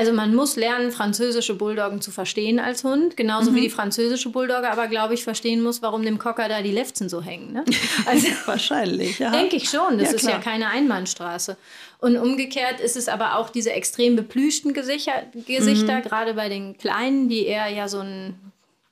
[0.00, 3.56] also man muss lernen, französische Bulldoggen zu verstehen als Hund, genauso mhm.
[3.56, 7.10] wie die französische Bulldogge, aber glaube ich verstehen muss, warum dem Cocker da die Lefzen
[7.10, 7.52] so hängen.
[7.52, 7.64] Ne?
[8.06, 9.30] Also, Wahrscheinlich, ja.
[9.30, 9.98] Denke ich schon.
[9.98, 11.56] Das ja, ist ja keine Einbahnstraße.
[11.98, 16.02] Und umgekehrt ist es aber auch diese extrem beplüschten Gesichter, Gesichter mhm.
[16.02, 18.34] gerade bei den Kleinen, die eher ja so ein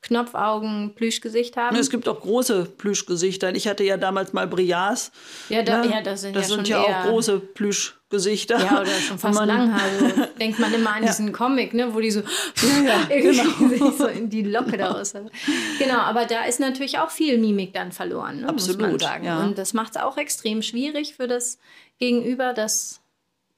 [0.02, 1.74] Knopfaugen, Plüschgesicht haben.
[1.76, 3.54] Es gibt auch große Plüschgesichter.
[3.54, 5.10] Ich hatte ja damals mal Brias.
[5.48, 5.90] Ja, da, ne?
[5.90, 7.40] ja das sind das ja, sind ja auch große
[8.08, 8.58] Plüschgesichter.
[8.58, 10.28] Ja, oder schon fast Langhaare.
[10.40, 11.08] Denkt man immer an ja.
[11.08, 13.90] diesen Comic, ne, wo die so, ja, irgendwie genau.
[13.90, 15.30] so in die Locke daraus haben.
[15.78, 19.24] Genau, aber da ist natürlich auch viel Mimik dann verloren, ne, Absolut, muss man sagen.
[19.24, 19.42] Ja.
[19.42, 21.58] Und das macht es auch extrem schwierig für das
[21.98, 23.00] Gegenüber, das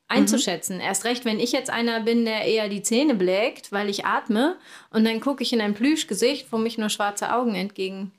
[0.09, 0.77] einzuschätzen.
[0.77, 0.83] Mhm.
[0.83, 4.57] Erst recht, wenn ich jetzt einer bin, der eher die Zähne blägt, weil ich atme
[4.91, 8.11] und dann gucke ich in ein Plüschgesicht, wo mich nur schwarze Augen entgegen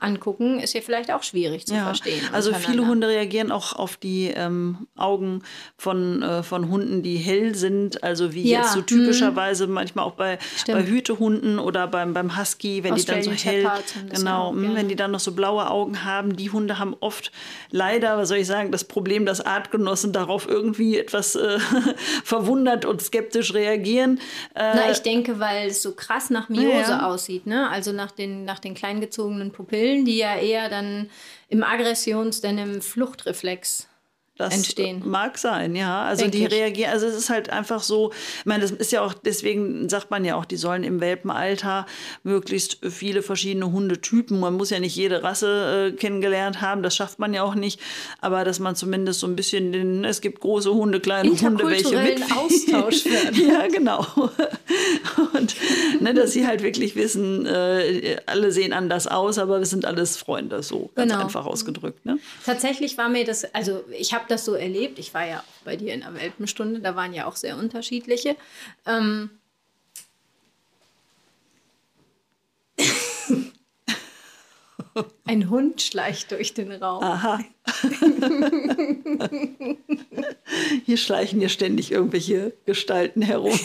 [0.00, 2.22] angucken, ist ja vielleicht auch schwierig zu ja, verstehen.
[2.32, 5.42] Also viele Hunde reagieren auch auf die ähm, Augen
[5.76, 9.72] von, äh, von Hunden, die hell sind, also wie ja, jetzt so typischerweise mh.
[9.72, 13.68] manchmal auch bei, bei Hütehunden oder beim, beim Husky, wenn die dann so hell,
[14.14, 16.36] genau, mh, wenn die dann noch so blaue Augen haben.
[16.36, 17.32] Die Hunde haben oft
[17.70, 21.58] leider, was soll ich sagen, das Problem, dass Artgenossen darauf irgendwie etwas äh,
[22.24, 24.20] verwundert und skeptisch reagieren.
[24.54, 27.68] Äh, Na, ich denke, weil es so krass nach Miose ja, aussieht, ne?
[27.68, 31.10] also nach den, nach den kleingezogenen Pupillen Willen, die ja eher dann
[31.48, 33.88] im Aggressions-, denn im Fluchtreflex
[34.38, 35.02] das entstehen.
[35.04, 36.04] Mag sein, ja.
[36.04, 36.52] Also Denk die ich.
[36.52, 40.12] reagieren, also es ist halt einfach so, ich meine, das ist ja auch, deswegen sagt
[40.12, 41.86] man ja auch, die sollen im Welpenalter
[42.22, 47.18] möglichst viele verschiedene Hundetypen, man muss ja nicht jede Rasse äh, kennengelernt haben, das schafft
[47.18, 47.80] man ja auch nicht,
[48.20, 51.98] aber dass man zumindest so ein bisschen den, es gibt große Hunde, kleine Hunde, welche
[51.98, 52.22] mit.
[52.30, 53.48] Austausch werden.
[53.48, 54.06] ja, genau.
[55.34, 55.56] Und
[56.00, 60.16] ne, dass sie halt wirklich wissen, äh, alle sehen anders aus, aber wir sind alles
[60.16, 61.24] Freunde, so ganz genau.
[61.24, 62.06] einfach ausgedrückt.
[62.06, 62.18] Ne?
[62.46, 64.98] Tatsächlich war mir das, also ich habe das so erlebt.
[64.98, 68.36] Ich war ja auch bei dir in der Welpenstunde, da waren ja auch sehr unterschiedliche.
[68.86, 69.30] Ähm
[75.24, 77.02] Ein Hund schleicht durch den Raum.
[77.02, 77.40] Aha.
[80.84, 83.52] hier schleichen ja ständig irgendwelche Gestalten herum.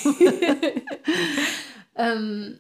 [1.95, 2.59] ähm,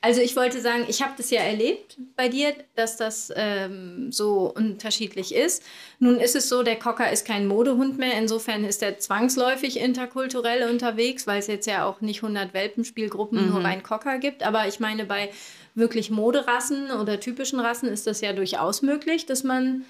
[0.00, 4.52] also ich wollte sagen, ich habe das ja erlebt bei dir, dass das ähm, so
[4.54, 5.64] unterschiedlich ist.
[5.98, 8.16] Nun ist es so, der Cocker ist kein Modehund mehr.
[8.16, 13.50] Insofern ist er zwangsläufig interkulturell unterwegs, weil es jetzt ja auch nicht 100 Welpenspielgruppen mhm.
[13.50, 14.44] nur rein Cocker gibt.
[14.44, 15.30] Aber ich meine, bei
[15.74, 19.84] wirklich Moderassen oder typischen Rassen ist das ja durchaus möglich, dass man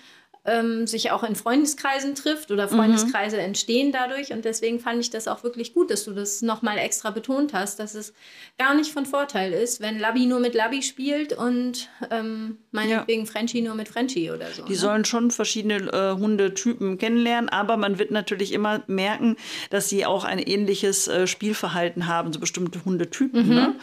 [0.48, 3.42] ähm, sich auch in Freundeskreisen trifft oder Freundeskreise mhm.
[3.42, 4.32] entstehen dadurch.
[4.32, 7.78] Und deswegen fand ich das auch wirklich gut, dass du das nochmal extra betont hast,
[7.78, 8.14] dass es
[8.58, 13.30] gar nicht von Vorteil ist, wenn Labby nur mit Labby spielt und ähm, meinetwegen ja.
[13.30, 14.64] Frenchie nur mit Frenchie oder so.
[14.64, 14.78] Die ne?
[14.78, 19.37] sollen schon verschiedene äh, Hundetypen kennenlernen, aber man wird natürlich immer merken,
[19.70, 23.48] dass sie auch ein ähnliches äh, Spielverhalten haben, so bestimmte Hundetypen.
[23.48, 23.54] Mhm.
[23.54, 23.74] Ne?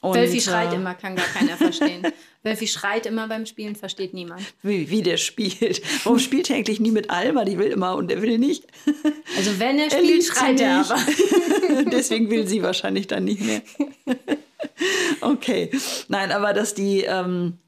[0.00, 2.06] Und, Wölfi schreit äh, immer, kann gar keiner verstehen.
[2.42, 4.42] Wölfi schreit immer beim Spielen, versteht niemand.
[4.62, 5.82] Wie, wie der spielt.
[6.04, 7.44] Warum spielt er eigentlich nie mit Alma?
[7.44, 8.66] Die will immer und er will nicht.
[9.36, 10.98] Also wenn er spielt, er schreit er aber.
[11.92, 13.60] Deswegen will sie wahrscheinlich dann nicht mehr.
[15.20, 15.70] okay.
[16.08, 17.58] Nein, aber dass die, ähm,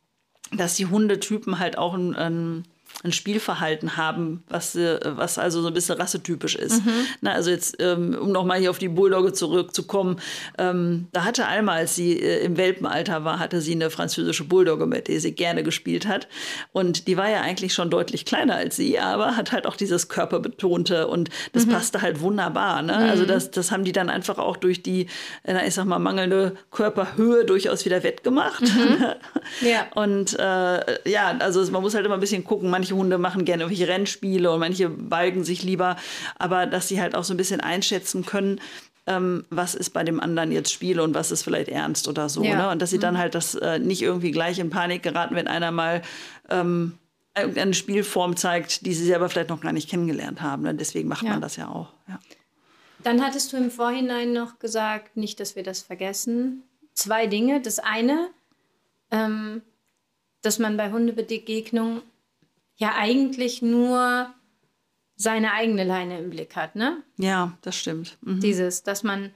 [0.53, 2.65] dass die Hundetypen halt auch ein, ein
[3.05, 6.85] ein Spielverhalten haben, was, äh, was also so ein bisschen rassetypisch ist.
[6.85, 6.91] Mhm.
[7.21, 10.17] Na, also jetzt, ähm, um nochmal hier auf die Bulldogge zurückzukommen,
[10.59, 14.87] ähm, da hatte Alma, als sie äh, im Welpenalter war, hatte sie eine französische Bulldogge,
[14.87, 16.29] mit der sie gerne gespielt hat.
[16.73, 20.09] Und die war ja eigentlich schon deutlich kleiner als sie, aber hat halt auch dieses
[20.09, 21.71] Körperbetonte und das mhm.
[21.71, 22.83] passte halt wunderbar.
[22.83, 22.93] Ne?
[22.93, 23.11] Mhm.
[23.11, 25.09] Also das, das haben die dann einfach auch durch die,
[25.43, 28.63] äh, ich sag mal, mangelnde Körperhöhe durchaus wieder wettgemacht.
[28.63, 29.05] Mhm.
[29.69, 29.87] ja.
[29.95, 33.45] Und äh, ja, also man muss halt immer ein bisschen gucken, manche manche Hunde machen
[33.45, 35.97] gerne irgendwelche Rennspiele und manche balgen sich lieber,
[36.39, 38.61] aber dass sie halt auch so ein bisschen einschätzen können,
[39.07, 42.45] ähm, was ist bei dem anderen jetzt Spiel und was ist vielleicht ernst oder so.
[42.45, 42.57] Ja.
[42.57, 42.71] Ne?
[42.71, 43.19] Und dass sie dann mhm.
[43.19, 46.03] halt das äh, nicht irgendwie gleich in Panik geraten, wenn einer mal
[46.51, 46.99] ähm,
[47.37, 50.63] irgendeine Spielform zeigt, die sie selber vielleicht noch gar nicht kennengelernt haben.
[50.63, 50.75] Ne?
[50.75, 51.31] Deswegen macht ja.
[51.31, 51.93] man das ja auch.
[52.09, 52.21] Ja.
[53.03, 56.63] Dann hattest du im Vorhinein noch gesagt, nicht, dass wir das vergessen.
[56.95, 57.61] Zwei Dinge.
[57.61, 58.29] Das eine,
[59.11, 59.63] ähm,
[60.43, 62.03] dass man bei Hundebegegnungen
[62.77, 64.33] ja eigentlich nur
[65.17, 67.03] seine eigene Leine im Blick hat, ne?
[67.17, 68.19] Ja, das stimmt.
[68.23, 68.41] Mhm.
[68.41, 69.33] Dieses, dass man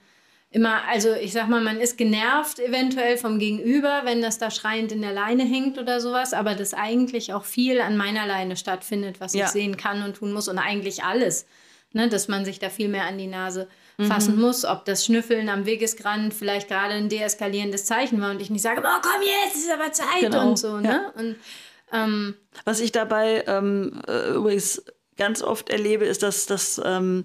[0.50, 4.90] immer, also ich sag mal, man ist genervt eventuell vom Gegenüber, wenn das da schreiend
[4.92, 9.20] in der Leine hängt oder sowas, aber dass eigentlich auch viel an meiner Leine stattfindet,
[9.20, 9.44] was ja.
[9.44, 11.46] ich sehen kann und tun muss und eigentlich alles,
[11.92, 13.68] ne, dass man sich da viel mehr an die Nase
[13.98, 14.42] fassen mhm.
[14.42, 18.62] muss, ob das Schnüffeln am Wegesrand vielleicht gerade ein deeskalierendes Zeichen war und ich nicht
[18.62, 20.48] sage, oh komm jetzt, ist aber Zeit genau.
[20.50, 20.78] und so.
[20.78, 20.88] Ne?
[20.88, 21.20] Ja.
[21.20, 21.36] Und,
[21.92, 24.84] ähm, Was ich dabei ähm, äh, übrigens
[25.16, 27.24] ganz oft erlebe, ist, dass das ähm,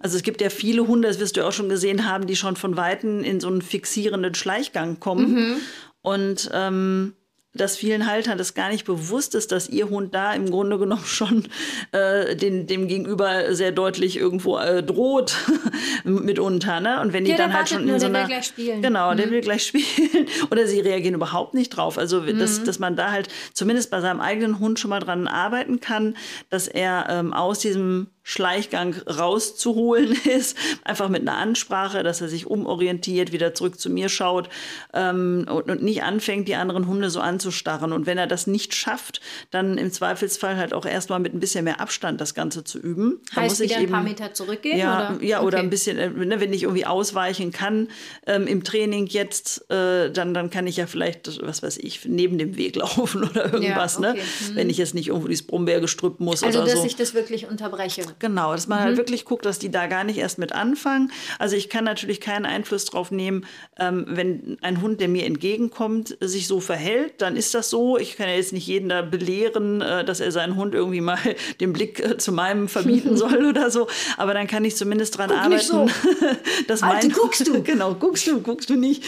[0.00, 2.54] also es gibt ja viele Hunde, das wirst du auch schon gesehen haben, die schon
[2.54, 5.32] von Weitem in so einen fixierenden Schleichgang kommen.
[5.32, 5.56] Mhm.
[6.02, 7.14] Und ähm,
[7.60, 11.02] dass vielen Haltern das gar nicht bewusst ist, dass ihr Hund da im Grunde genommen
[11.06, 11.44] schon
[11.92, 15.36] äh, den, dem Gegenüber sehr deutlich irgendwo äh, droht
[16.04, 16.80] mitunter.
[16.80, 17.00] Ne?
[17.00, 18.20] Und wenn die ja, dann halt schon in nur, so einer.
[18.20, 18.82] Der will gleich spielen.
[18.82, 19.16] Genau, mhm.
[19.16, 20.26] der will gleich spielen.
[20.50, 21.98] Oder sie reagieren überhaupt nicht drauf.
[21.98, 22.38] Also, mhm.
[22.38, 26.16] dass, dass man da halt zumindest bei seinem eigenen Hund schon mal dran arbeiten kann,
[26.50, 32.46] dass er ähm, aus diesem Schleichgang rauszuholen ist, einfach mit einer Ansprache, dass er sich
[32.46, 34.50] umorientiert, wieder zurück zu mir schaut
[34.92, 37.90] ähm, und, und, nicht anfängt, die anderen Hunde so anzustarren.
[37.90, 41.64] Und wenn er das nicht schafft, dann im Zweifelsfall halt auch erstmal mit ein bisschen
[41.64, 43.22] mehr Abstand das Ganze zu üben.
[43.34, 44.78] Da heißt muss wieder ich eben, ein paar Meter zurückgehen?
[44.78, 45.46] Ja, oder, ja, okay.
[45.46, 47.88] oder ein bisschen, äh, ne, wenn ich irgendwie ausweichen kann
[48.26, 52.36] ähm, im Training jetzt, äh, dann, dann kann ich ja vielleicht, was weiß ich, neben
[52.36, 54.10] dem Weg laufen oder irgendwas, ja, ne?
[54.10, 54.18] okay.
[54.18, 54.48] ne?
[54.48, 54.56] Hm.
[54.56, 56.72] wenn ich jetzt nicht irgendwo dieses Brombeergestrüpp muss also, oder so.
[56.72, 58.02] Also, dass ich das wirklich unterbreche.
[58.18, 58.88] Genau, dass man halt mhm.
[58.90, 61.12] halt wirklich guckt, dass die da gar nicht erst mit anfangen.
[61.38, 63.46] Also ich kann natürlich keinen Einfluss drauf nehmen,
[63.78, 67.98] ähm, wenn ein Hund, der mir entgegenkommt, sich so verhält, dann ist das so.
[67.98, 71.18] Ich kann ja jetzt nicht jeden da belehren, äh, dass er seinen Hund irgendwie mal
[71.60, 73.88] den Blick äh, zu meinem verbieten soll oder so.
[74.16, 75.86] Aber dann kann ich zumindest daran Guck arbeiten, so.
[76.66, 77.62] dass Alte, mein guckst du.
[77.62, 79.04] genau, guckst du, guckst du nicht.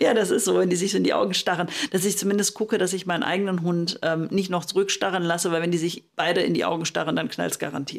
[0.00, 2.54] ja, das ist so, wenn die sich so in die Augen starren, dass ich zumindest
[2.54, 6.04] gucke, dass ich meinen eigenen Hund ähm, nicht noch zurückstarren lasse, weil wenn die sich
[6.16, 7.91] beide in die Augen starren, dann knallt es garantiert.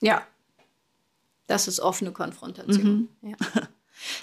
[0.00, 0.26] Ja,
[1.46, 3.08] das ist offene Konfrontation.
[3.20, 3.30] Mhm.
[3.30, 3.36] Ja.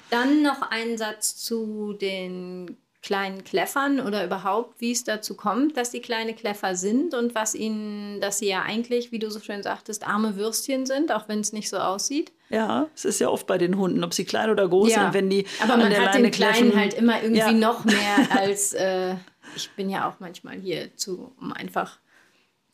[0.10, 5.90] Dann noch ein Satz zu den kleinen Kläffern oder überhaupt, wie es dazu kommt, dass
[5.90, 9.64] die kleine Kläffer sind und was ihnen, dass sie ja eigentlich, wie du so schön
[9.64, 12.32] sagtest, arme Würstchen sind, auch wenn es nicht so aussieht.
[12.50, 15.04] Ja, es ist ja oft bei den Hunden, ob sie klein oder groß ja.
[15.04, 17.52] sind, wenn die Aber man hat Leine den Kleinen halt immer irgendwie ja.
[17.52, 19.16] noch mehr als äh,
[19.56, 21.98] ich bin ja auch manchmal hier zu, um einfach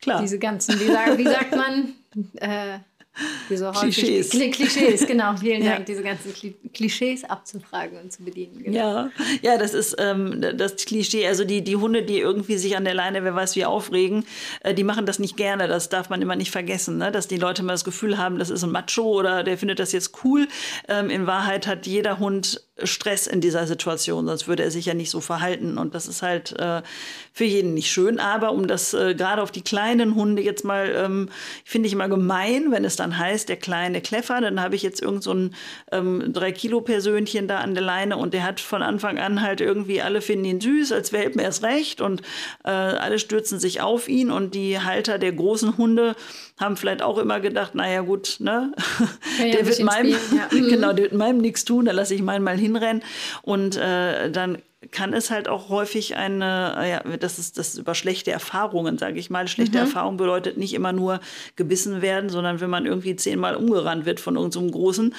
[0.01, 0.21] Klar.
[0.21, 1.93] diese ganzen, wie, sag, wie sagt man,
[2.36, 2.79] äh,
[3.49, 4.29] diese Klischees.
[4.29, 5.36] Klischees, genau.
[5.38, 5.86] Vielen Dank, ja.
[5.86, 6.33] diese ganzen
[6.73, 8.63] Klischees abzufragen und zu bedienen.
[8.63, 8.77] Genau.
[8.77, 9.10] Ja.
[9.41, 11.25] ja, das ist ähm, das Klischee.
[11.27, 14.25] Also die, die Hunde, die irgendwie sich an der Leine, wer weiß wie, aufregen,
[14.62, 15.67] äh, die machen das nicht gerne.
[15.67, 17.12] Das darf man immer nicht vergessen, ne?
[17.12, 19.91] dass die Leute mal das Gefühl haben, das ist ein Macho oder der findet das
[19.91, 20.47] jetzt cool.
[20.88, 24.93] Ähm, in Wahrheit hat jeder Hund Stress in dieser Situation, sonst würde er sich ja
[24.93, 25.77] nicht so verhalten.
[25.77, 26.81] Und das ist halt äh,
[27.33, 28.19] für jeden nicht schön.
[28.19, 31.29] Aber um das äh, gerade auf die kleinen Hunde jetzt mal, ähm,
[31.63, 35.01] finde ich immer gemein, wenn es dann heißt, der kleine Kleffer, dann habe ich jetzt
[35.01, 35.55] irgend so ein
[35.91, 40.21] ähm, 3-Kilo-Persönchen da an der Leine und der hat von Anfang an halt irgendwie, alle
[40.21, 42.21] finden ihn süß, als Welpen erst recht und
[42.63, 46.15] äh, alle stürzen sich auf ihn und die Halter der großen Hunde
[46.57, 48.73] haben vielleicht auch immer gedacht, naja gut, ne?
[49.39, 50.47] Ja, der, wird meinem, ja.
[50.49, 53.03] genau, der wird meinem nichts tun, da lasse ich meinen mal hinrennen.
[53.43, 54.57] Und äh, dann
[54.91, 59.29] kann es halt auch häufig eine, ja, das ist das über schlechte Erfahrungen, sage ich
[59.29, 59.47] mal.
[59.47, 59.85] Schlechte mhm.
[59.85, 61.19] Erfahrung bedeutet nicht immer nur
[61.55, 65.15] gebissen werden, sondern wenn man irgendwie zehnmal umgerannt wird von irgendeinem so Großen,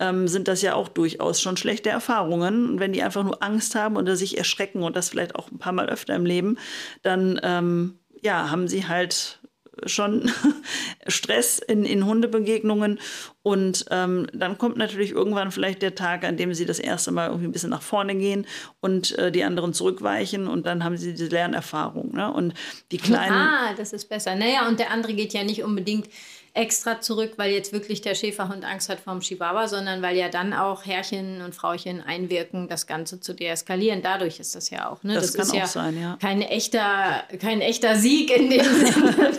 [0.00, 2.70] ähm, sind das ja auch durchaus schon schlechte Erfahrungen.
[2.70, 5.58] Und wenn die einfach nur Angst haben oder sich erschrecken und das vielleicht auch ein
[5.58, 6.58] paar Mal öfter im Leben,
[7.02, 9.40] dann ähm, ja, haben sie halt
[9.84, 10.30] schon
[11.06, 12.98] Stress in, in Hundebegegnungen.
[13.42, 17.28] Und ähm, dann kommt natürlich irgendwann vielleicht der Tag, an dem sie das erste Mal
[17.28, 18.46] irgendwie ein bisschen nach vorne gehen
[18.80, 22.12] und äh, die anderen zurückweichen und dann haben sie diese Lernerfahrung.
[22.12, 22.32] Ne?
[22.32, 22.54] Und
[22.90, 23.32] die kleinen.
[23.32, 24.34] Ah, das ist besser.
[24.34, 26.08] Naja, und der andere geht ja nicht unbedingt
[26.56, 30.54] extra zurück, weil jetzt wirklich der Schäferhund Angst hat vom Chihuahua, sondern weil ja dann
[30.54, 34.00] auch Herrchen und Frauchen einwirken, das Ganze zu deeskalieren.
[34.02, 35.02] Dadurch ist das ja auch.
[35.02, 35.14] Ne?
[35.14, 36.16] Das, das kann ist auch ja sein, ja.
[36.20, 39.32] Kein echter, kein echter Sieg in dem Sinne.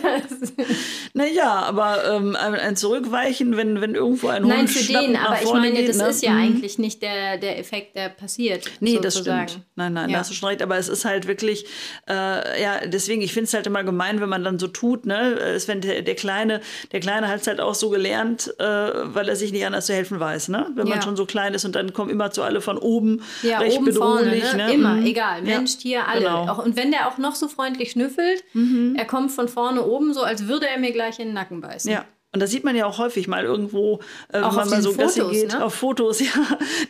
[1.14, 5.52] naja, aber ähm, ein Zurückweichen, wenn, wenn irgendwo ein Hund Nein, für den, aber ich
[5.52, 6.08] meine, geht, das ne?
[6.08, 6.42] ist ja mhm.
[6.42, 8.70] eigentlich nicht der, der Effekt, der passiert.
[8.78, 9.40] Nee, sozusagen.
[9.40, 9.66] das stimmt.
[9.74, 10.14] Nein, nein, ja.
[10.14, 10.62] da hast du schon recht.
[10.62, 11.66] Aber es ist halt wirklich,
[12.08, 15.32] äh, ja, deswegen, ich finde es halt immer gemein, wenn man dann so tut, ne?
[15.32, 16.60] Es, wenn der, der Kleine,
[16.92, 19.94] der Kleine hat es halt auch so gelernt, äh, weil er sich nicht anders zu
[19.94, 20.48] helfen weiß.
[20.48, 20.66] Ne?
[20.74, 20.94] Wenn ja.
[20.94, 23.22] man schon so klein ist und dann kommen immer zu alle von oben.
[23.42, 24.44] Ja, recht oben bedrohlich.
[24.44, 24.72] Vorne, ne?
[24.72, 25.06] Immer, mhm.
[25.06, 25.42] egal.
[25.42, 25.80] Mensch, ja.
[25.80, 26.20] Tier, alle.
[26.20, 26.48] Genau.
[26.48, 28.94] Auch, und wenn der auch noch so freundlich schnüffelt, mhm.
[28.96, 31.90] er kommt von vorne oben so, als würde er mir gleich in den Nacken beißen.
[31.90, 32.04] Ja.
[32.30, 35.16] Und das sieht man ja auch häufig mal irgendwo, äh, wenn man mal so Fotos,
[35.16, 35.64] Gassi geht, ne?
[35.64, 36.26] auf Fotos, ja,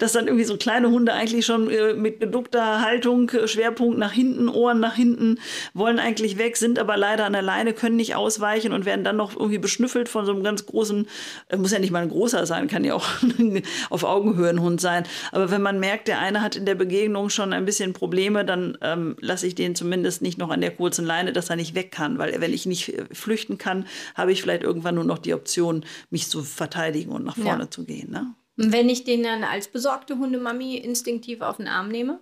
[0.00, 4.10] dass dann irgendwie so kleine Hunde eigentlich schon äh, mit geduckter Haltung, äh, Schwerpunkt nach
[4.10, 5.38] hinten, Ohren nach hinten,
[5.74, 9.16] wollen eigentlich weg, sind aber leider an der Leine, können nicht ausweichen und werden dann
[9.16, 11.06] noch irgendwie beschnüffelt von so einem ganz großen,
[11.50, 13.06] äh, muss ja nicht mal ein großer sein, kann ja auch
[13.90, 15.04] auf Augenhöhe ein Hund sein.
[15.30, 18.76] Aber wenn man merkt, der eine hat in der Begegnung schon ein bisschen Probleme, dann
[18.82, 21.92] ähm, lasse ich den zumindest nicht noch an der kurzen Leine, dass er nicht weg
[21.92, 25.27] kann, weil wenn ich nicht äh, flüchten kann, habe ich vielleicht irgendwann nur noch die
[25.28, 27.70] die Option, mich zu verteidigen und nach vorne ja.
[27.70, 28.10] zu gehen.
[28.10, 28.34] Ne?
[28.56, 32.18] Wenn ich den dann als besorgte Hundemami instinktiv auf den Arm nehme?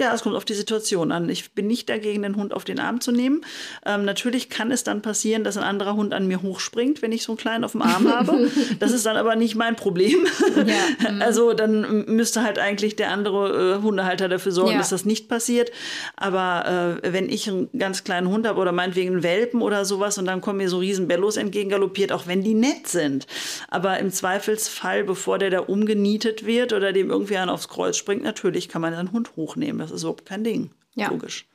[0.00, 1.28] Ja, es kommt auf die Situation an.
[1.28, 3.42] Ich bin nicht dagegen, den Hund auf den Arm zu nehmen.
[3.84, 7.22] Ähm, natürlich kann es dann passieren, dass ein anderer Hund an mir hochspringt, wenn ich
[7.22, 8.50] so einen kleinen auf dem Arm habe.
[8.78, 10.26] Das ist dann aber nicht mein Problem.
[10.56, 10.64] Ja.
[11.10, 11.22] Mhm.
[11.22, 14.78] Also dann müsste halt eigentlich der andere äh, Hundehalter dafür sorgen, ja.
[14.78, 15.70] dass das nicht passiert.
[16.16, 20.18] Aber äh, wenn ich einen ganz kleinen Hund habe oder meinetwegen einen Welpen oder sowas
[20.18, 23.26] und dann kommen mir so riesen Bellos entgegengaloppiert, auch wenn die nett sind.
[23.68, 28.22] Aber im Zweifelsfall, bevor der da umgenietet wird oder dem irgendwie einen aufs Kreuz springt,
[28.22, 29.78] natürlich kann man seinen Hund hochnehmen.
[29.78, 30.70] Das ist überhaupt kein Ding.
[30.94, 31.08] Ja.
[31.08, 31.46] Logisch.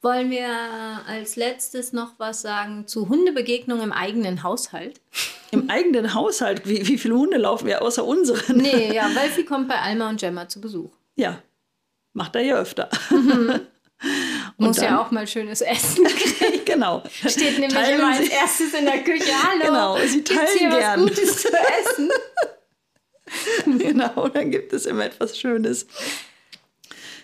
[0.00, 0.48] Wollen wir
[1.06, 5.00] als letztes noch was sagen zu Hundebegegnungen im eigenen Haushalt?
[5.50, 6.66] Im eigenen Haushalt?
[6.66, 8.56] Wie, wie viele Hunde laufen ja außer unseren?
[8.56, 10.90] Nee, ja, Wölfi kommt bei Alma und Gemma zu Besuch.
[11.16, 11.42] Ja,
[12.12, 12.88] macht er ja öfter.
[13.10, 13.60] Mhm.
[14.56, 16.04] Muss dann, ja auch mal schönes Essen
[16.38, 16.64] kriegen.
[16.64, 17.02] genau.
[17.26, 19.32] Steht nämlich teilen immer als erstes in der Küche.
[19.42, 21.00] Hallo, genau, sie teilen hier gern.
[21.02, 22.10] was Gutes zu essen.
[23.78, 25.86] genau, dann gibt es immer etwas Schönes.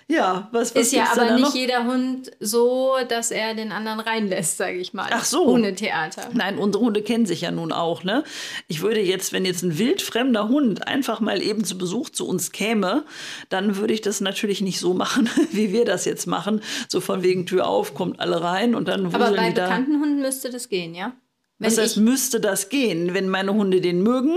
[0.07, 1.55] Ja, was, was Ist ja aber nicht noch?
[1.55, 5.09] jeder Hund so, dass er den anderen reinlässt, sage ich mal.
[5.11, 5.47] Ach so.
[5.47, 6.29] Ohne Theater.
[6.33, 8.23] Nein, unsere Hunde kennen sich ja nun auch, ne?
[8.69, 12.53] Ich würde jetzt, wenn jetzt ein wildfremder Hund einfach mal eben zu Besuch zu uns
[12.53, 13.05] käme,
[13.49, 16.61] dann würde ich das natürlich nicht so machen, wie wir das jetzt machen.
[16.89, 20.51] So von wegen Tür auf, kommt alle rein und dann Aber bei bekannten Hunden müsste
[20.51, 21.13] das gehen, ja?
[21.59, 24.37] Wenn das heißt, müsste das gehen, wenn meine Hunde den mögen.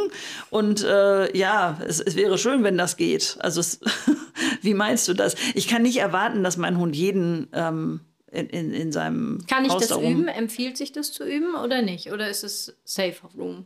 [0.52, 3.38] Und äh, ja, es, es, wäre schön, wenn das geht.
[3.40, 3.80] Also, es,
[4.62, 5.36] wie meinst du das?
[5.54, 9.40] Ich kann nicht erwarten, dass mein Hund jeden ähm, in, in, in seinem.
[9.48, 10.28] Kann ich Haus das darum üben?
[10.28, 12.12] Empfiehlt sich das zu üben oder nicht?
[12.12, 13.66] Oder ist es Safe Room?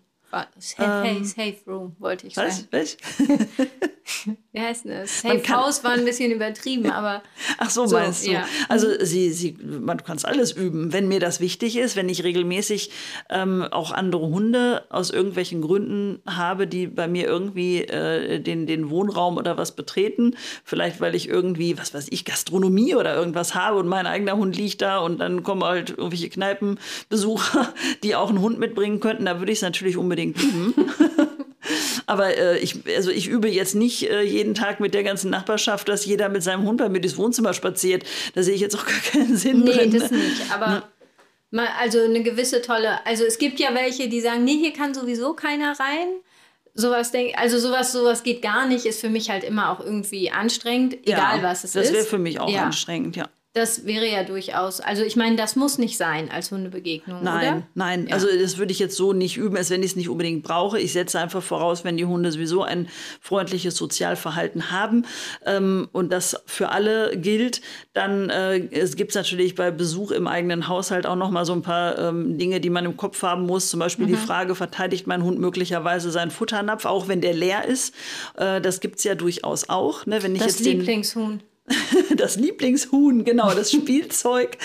[0.59, 2.57] Safe, ähm, safe Room, wollte ich was?
[2.57, 2.67] sagen.
[2.71, 2.97] Was?
[4.53, 5.21] Wie heißt das?
[5.21, 7.23] Safe House war ein bisschen übertrieben, aber.
[7.57, 8.31] Ach so, so meinst du.
[8.31, 8.45] Ja.
[8.67, 10.91] Also sie, sie, man, du kannst alles üben.
[10.91, 12.91] Wenn mir das wichtig ist, wenn ich regelmäßig
[13.29, 18.89] ähm, auch andere Hunde aus irgendwelchen Gründen habe, die bei mir irgendwie äh, den, den
[18.89, 20.35] Wohnraum oder was betreten,
[20.65, 24.57] vielleicht weil ich irgendwie, was weiß ich, Gastronomie oder irgendwas habe und mein eigener Hund
[24.57, 29.39] liegt da und dann kommen halt irgendwelche Kneipenbesucher, die auch einen Hund mitbringen könnten, da
[29.39, 30.73] würde ich es natürlich unbedingt üben.
[32.11, 35.87] Aber äh, ich, also ich übe jetzt nicht äh, jeden Tag mit der ganzen Nachbarschaft,
[35.87, 38.03] dass jeder mit seinem Hund bei mir durchs Wohnzimmer spaziert.
[38.35, 39.91] Da sehe ich jetzt auch gar keinen Sinn nee, drin.
[39.91, 40.51] Nee, das nicht.
[40.53, 40.83] Aber ja.
[41.51, 44.93] mal, also eine gewisse tolle, also es gibt ja welche, die sagen, nee, hier kann
[44.93, 46.07] sowieso keiner rein.
[46.73, 50.31] Sowas denk, also sowas, sowas geht gar nicht, ist für mich halt immer auch irgendwie
[50.31, 51.91] anstrengend, egal ja, was es das ist.
[51.91, 52.63] Das wäre für mich auch ja.
[52.63, 53.29] anstrengend, ja.
[53.53, 57.67] Das wäre ja durchaus, also ich meine, das muss nicht sein als Hundebegegnung, nein, oder?
[57.75, 58.13] Nein, ja.
[58.13, 60.79] also das würde ich jetzt so nicht üben, als wenn ich es nicht unbedingt brauche.
[60.79, 62.87] Ich setze einfach voraus, wenn die Hunde sowieso ein
[63.19, 65.05] freundliches Sozialverhalten haben
[65.45, 67.61] ähm, und das für alle gilt,
[67.91, 71.51] dann äh, es gibt es natürlich bei Besuch im eigenen Haushalt auch noch mal so
[71.51, 73.69] ein paar ähm, Dinge, die man im Kopf haben muss.
[73.69, 74.11] Zum Beispiel mhm.
[74.11, 77.93] die Frage, verteidigt mein Hund möglicherweise seinen Futternapf, auch wenn der leer ist?
[78.37, 80.05] Äh, das gibt es ja durchaus auch.
[80.05, 80.23] Ne?
[80.23, 81.41] Wenn ich das jetzt Lieblingshuhn.
[82.17, 84.57] das Lieblingshuhn, genau, das Spielzeug,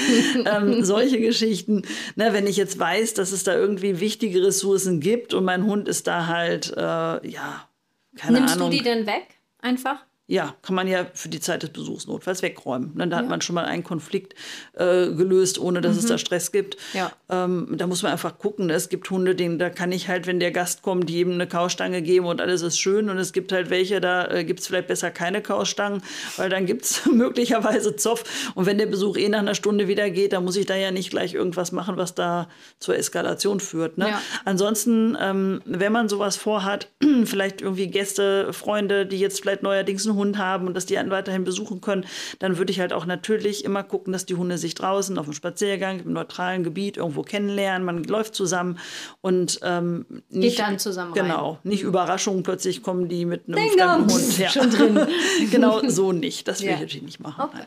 [0.44, 1.82] ähm, solche Geschichten.
[2.14, 5.88] Na, wenn ich jetzt weiß, dass es da irgendwie wichtige Ressourcen gibt und mein Hund
[5.88, 7.68] ist da halt, äh, ja,
[8.16, 8.70] keine Nimmst Ahnung.
[8.70, 9.26] Nimmst du die denn weg
[9.58, 10.04] einfach?
[10.28, 12.92] Ja, kann man ja für die Zeit des Besuchs notfalls wegräumen.
[12.96, 13.22] Dann da ja.
[13.22, 14.34] hat man schon mal einen Konflikt
[14.72, 15.98] äh, gelöst, ohne dass mhm.
[16.00, 16.76] es da Stress gibt.
[16.94, 17.12] Ja.
[17.28, 18.66] Ähm, da muss man einfach gucken.
[18.66, 18.72] Ne?
[18.72, 22.02] Es gibt Hunde, denen da kann ich halt, wenn der Gast kommt, jedem eine Kaustange
[22.02, 23.08] geben und alles ist schön.
[23.08, 26.02] Und es gibt halt welche, da äh, gibt es vielleicht besser keine Kaustangen,
[26.36, 28.24] weil dann gibt es möglicherweise Zoff.
[28.56, 30.90] Und wenn der Besuch eh nach einer Stunde wieder geht, dann muss ich da ja
[30.90, 32.48] nicht gleich irgendwas machen, was da
[32.80, 33.96] zur Eskalation führt.
[33.96, 34.08] Ne?
[34.08, 34.22] Ja.
[34.44, 36.88] Ansonsten, ähm, wenn man sowas vorhat,
[37.24, 41.10] vielleicht irgendwie Gäste, Freunde, die jetzt vielleicht neuerdings ein Hund haben und dass die einen
[41.10, 42.04] weiterhin besuchen können,
[42.38, 45.34] dann würde ich halt auch natürlich immer gucken, dass die Hunde sich draußen auf dem
[45.34, 47.84] Spaziergang im neutralen Gebiet irgendwo kennenlernen.
[47.84, 48.78] Man läuft zusammen
[49.20, 51.58] und ähm, nicht, Geht dann zusammen genau, rein.
[51.62, 52.42] nicht Überraschungen.
[52.42, 54.48] Plötzlich kommen die mit einem Ding fremden Hund ja.
[54.48, 55.06] schon drin.
[55.50, 56.48] genau so nicht.
[56.48, 56.74] Das will ja.
[56.74, 57.44] ich natürlich nicht machen.
[57.44, 57.64] Okay.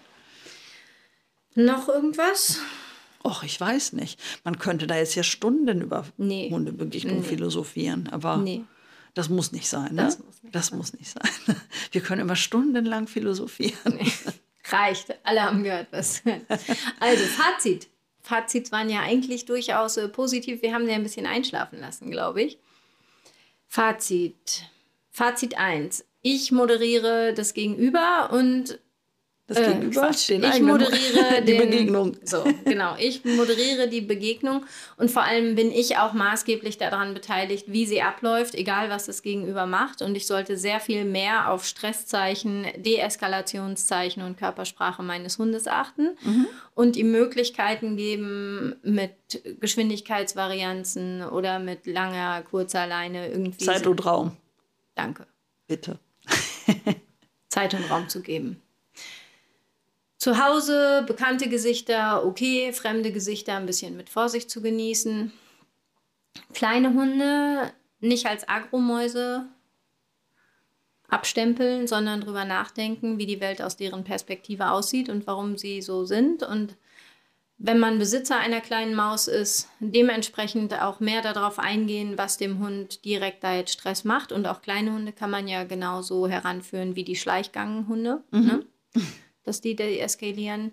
[1.56, 2.60] Noch irgendwas?
[3.24, 4.20] Och, ich weiß nicht.
[4.44, 6.50] Man könnte da jetzt ja Stunden über nee.
[6.50, 7.24] Hundebegegnung nee.
[7.24, 8.64] philosophieren, aber nee.
[9.14, 9.96] Das muss nicht sein.
[9.96, 10.04] Ne?
[10.04, 10.78] Das, muss nicht, das sein.
[10.78, 11.56] muss nicht sein.
[11.92, 13.98] Wir können immer stundenlang philosophieren.
[14.00, 14.12] Nee.
[14.70, 15.18] Reicht.
[15.24, 16.22] Alle haben gehört, was.
[17.00, 17.88] Also, Fazit.
[18.22, 20.62] Fazit waren ja eigentlich durchaus äh, positiv.
[20.62, 22.60] Wir haben ja ein bisschen einschlafen lassen, glaube ich.
[23.68, 24.66] Fazit.
[25.10, 26.06] Fazit 1.
[26.22, 28.80] Ich moderiere das Gegenüber und
[29.50, 32.18] Das äh, Gegenüber, den ich moderiere die den, Begegnung.
[32.24, 32.96] So, genau.
[33.00, 34.64] Ich moderiere die Begegnung
[34.98, 39.24] und vor allem bin ich auch maßgeblich daran beteiligt, wie sie abläuft, egal was das
[39.24, 40.04] Gegenüber macht.
[40.04, 46.46] Und ich sollte sehr viel mehr auf Stresszeichen, Deeskalationszeichen und Körpersprache meines Hundes achten mhm.
[46.76, 49.12] und ihm Möglichkeiten geben, mit
[49.60, 53.66] Geschwindigkeitsvarianzen oder mit langer, kurzer Leine irgendwie.
[53.66, 54.38] Zeit und Raum.
[54.94, 55.26] Danke.
[55.66, 55.98] Bitte.
[57.50, 58.62] Zeit und Raum zu geben.
[60.20, 65.32] Zu Hause bekannte Gesichter, okay, fremde Gesichter ein bisschen mit Vorsicht zu genießen.
[66.54, 69.46] Kleine Hunde nicht als Agromäuse
[71.08, 76.04] abstempeln, sondern drüber nachdenken, wie die Welt aus deren Perspektive aussieht und warum sie so
[76.04, 76.44] sind.
[76.44, 76.76] Und
[77.58, 83.06] wenn man Besitzer einer kleinen Maus ist, dementsprechend auch mehr darauf eingehen, was dem Hund
[83.06, 84.34] direkt da jetzt Stress macht.
[84.34, 88.22] Und auch kleine Hunde kann man ja genauso heranführen wie die Schleichganghunde.
[88.32, 88.46] Mhm.
[88.46, 88.66] Ne?
[89.50, 90.72] dass die deeskalieren.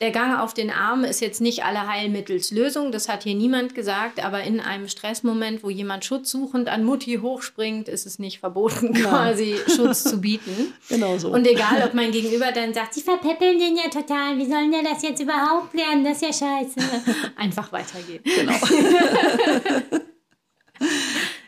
[0.00, 4.22] Der Gang auf den Arm ist jetzt nicht alle Heilmittelslösung, das hat hier niemand gesagt,
[4.22, 9.08] aber in einem Stressmoment, wo jemand schutzsuchend an Mutti hochspringt, ist es nicht verboten, ja.
[9.08, 10.74] quasi Schutz zu bieten.
[10.88, 11.28] Genau so.
[11.30, 14.82] Und egal, ob mein Gegenüber dann sagt, sie verpäppeln den ja total, wie sollen der
[14.82, 16.80] das jetzt überhaupt lernen, das ist ja scheiße.
[17.36, 18.22] Einfach weitergehen.
[18.24, 18.54] Genau.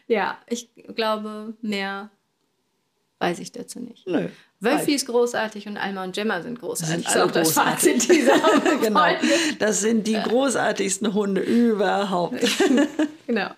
[0.09, 2.11] ja, ich glaube, mehr
[3.21, 4.07] weiß ich dazu nicht.
[4.07, 4.29] Nö.
[4.61, 7.07] Wölfi ist großartig und Alma und Gemma sind großartig.
[7.07, 8.41] Sind alle das Fazit dieser
[8.81, 9.07] genau.
[9.59, 12.41] Das sind die großartigsten Hunde überhaupt.
[13.27, 13.51] genau.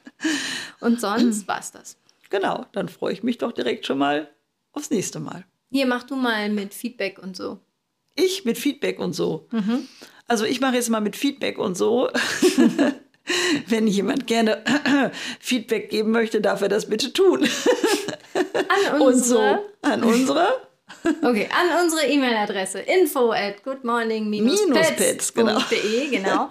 [0.81, 1.97] Und sonst war's das.
[2.29, 4.29] Genau, dann freue ich mich doch direkt schon mal
[4.73, 5.45] aufs nächste Mal.
[5.71, 7.61] Hier, mach du mal mit Feedback und so.
[8.15, 9.47] Ich mit Feedback und so.
[9.53, 9.87] Mhm.
[10.27, 12.11] Also ich mache jetzt mal mit Feedback und so.
[13.69, 14.65] Wenn jemand gerne
[15.41, 17.49] Feedback geben möchte, darf er das bitte tun.
[18.69, 19.63] An unsere.
[19.83, 19.89] So.
[19.89, 20.49] An unsere.
[21.23, 26.11] Okay, an unsere E-Mail-Adresse info at goodmorning-pets.de, genau.
[26.11, 26.51] genau.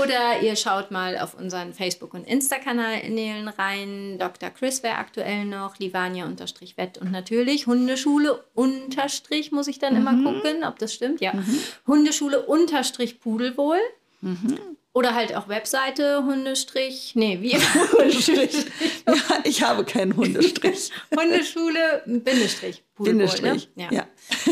[0.00, 4.16] Oder ihr schaut mal auf unseren Facebook- und Insta-Kanälen rein.
[4.18, 4.48] Dr.
[4.50, 10.00] Chris wäre aktuell noch, Livania-Wett und natürlich Hundeschule-Unterstrich, muss ich dann mhm.
[10.00, 11.20] immer gucken, ob das stimmt.
[11.20, 11.58] Ja, mhm.
[11.86, 13.80] Hundeschule-Pudelwohl.
[14.22, 14.58] Mhm.
[14.96, 17.14] Oder halt auch Webseite Hundestrich.
[17.14, 17.52] Nee, wie?
[17.98, 18.64] Hundestrich.
[19.06, 20.90] ja, ich habe keinen Hundestrich.
[21.14, 22.82] Hundeschule Bindestrich.
[22.98, 23.68] Bindestrich.
[23.74, 23.90] Ne?
[23.90, 23.92] Ja.
[23.92, 24.06] ja.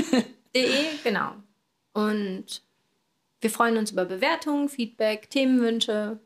[0.55, 0.69] De,
[1.03, 1.33] genau.
[1.95, 2.63] Und
[3.41, 6.21] wir freuen uns über Bewertungen, Feedback, Themenwünsche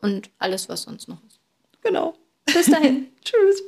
[0.00, 1.38] und alles, was sonst noch ist.
[1.82, 2.16] Genau.
[2.46, 3.12] Bis dahin.
[3.24, 3.62] Tschüss.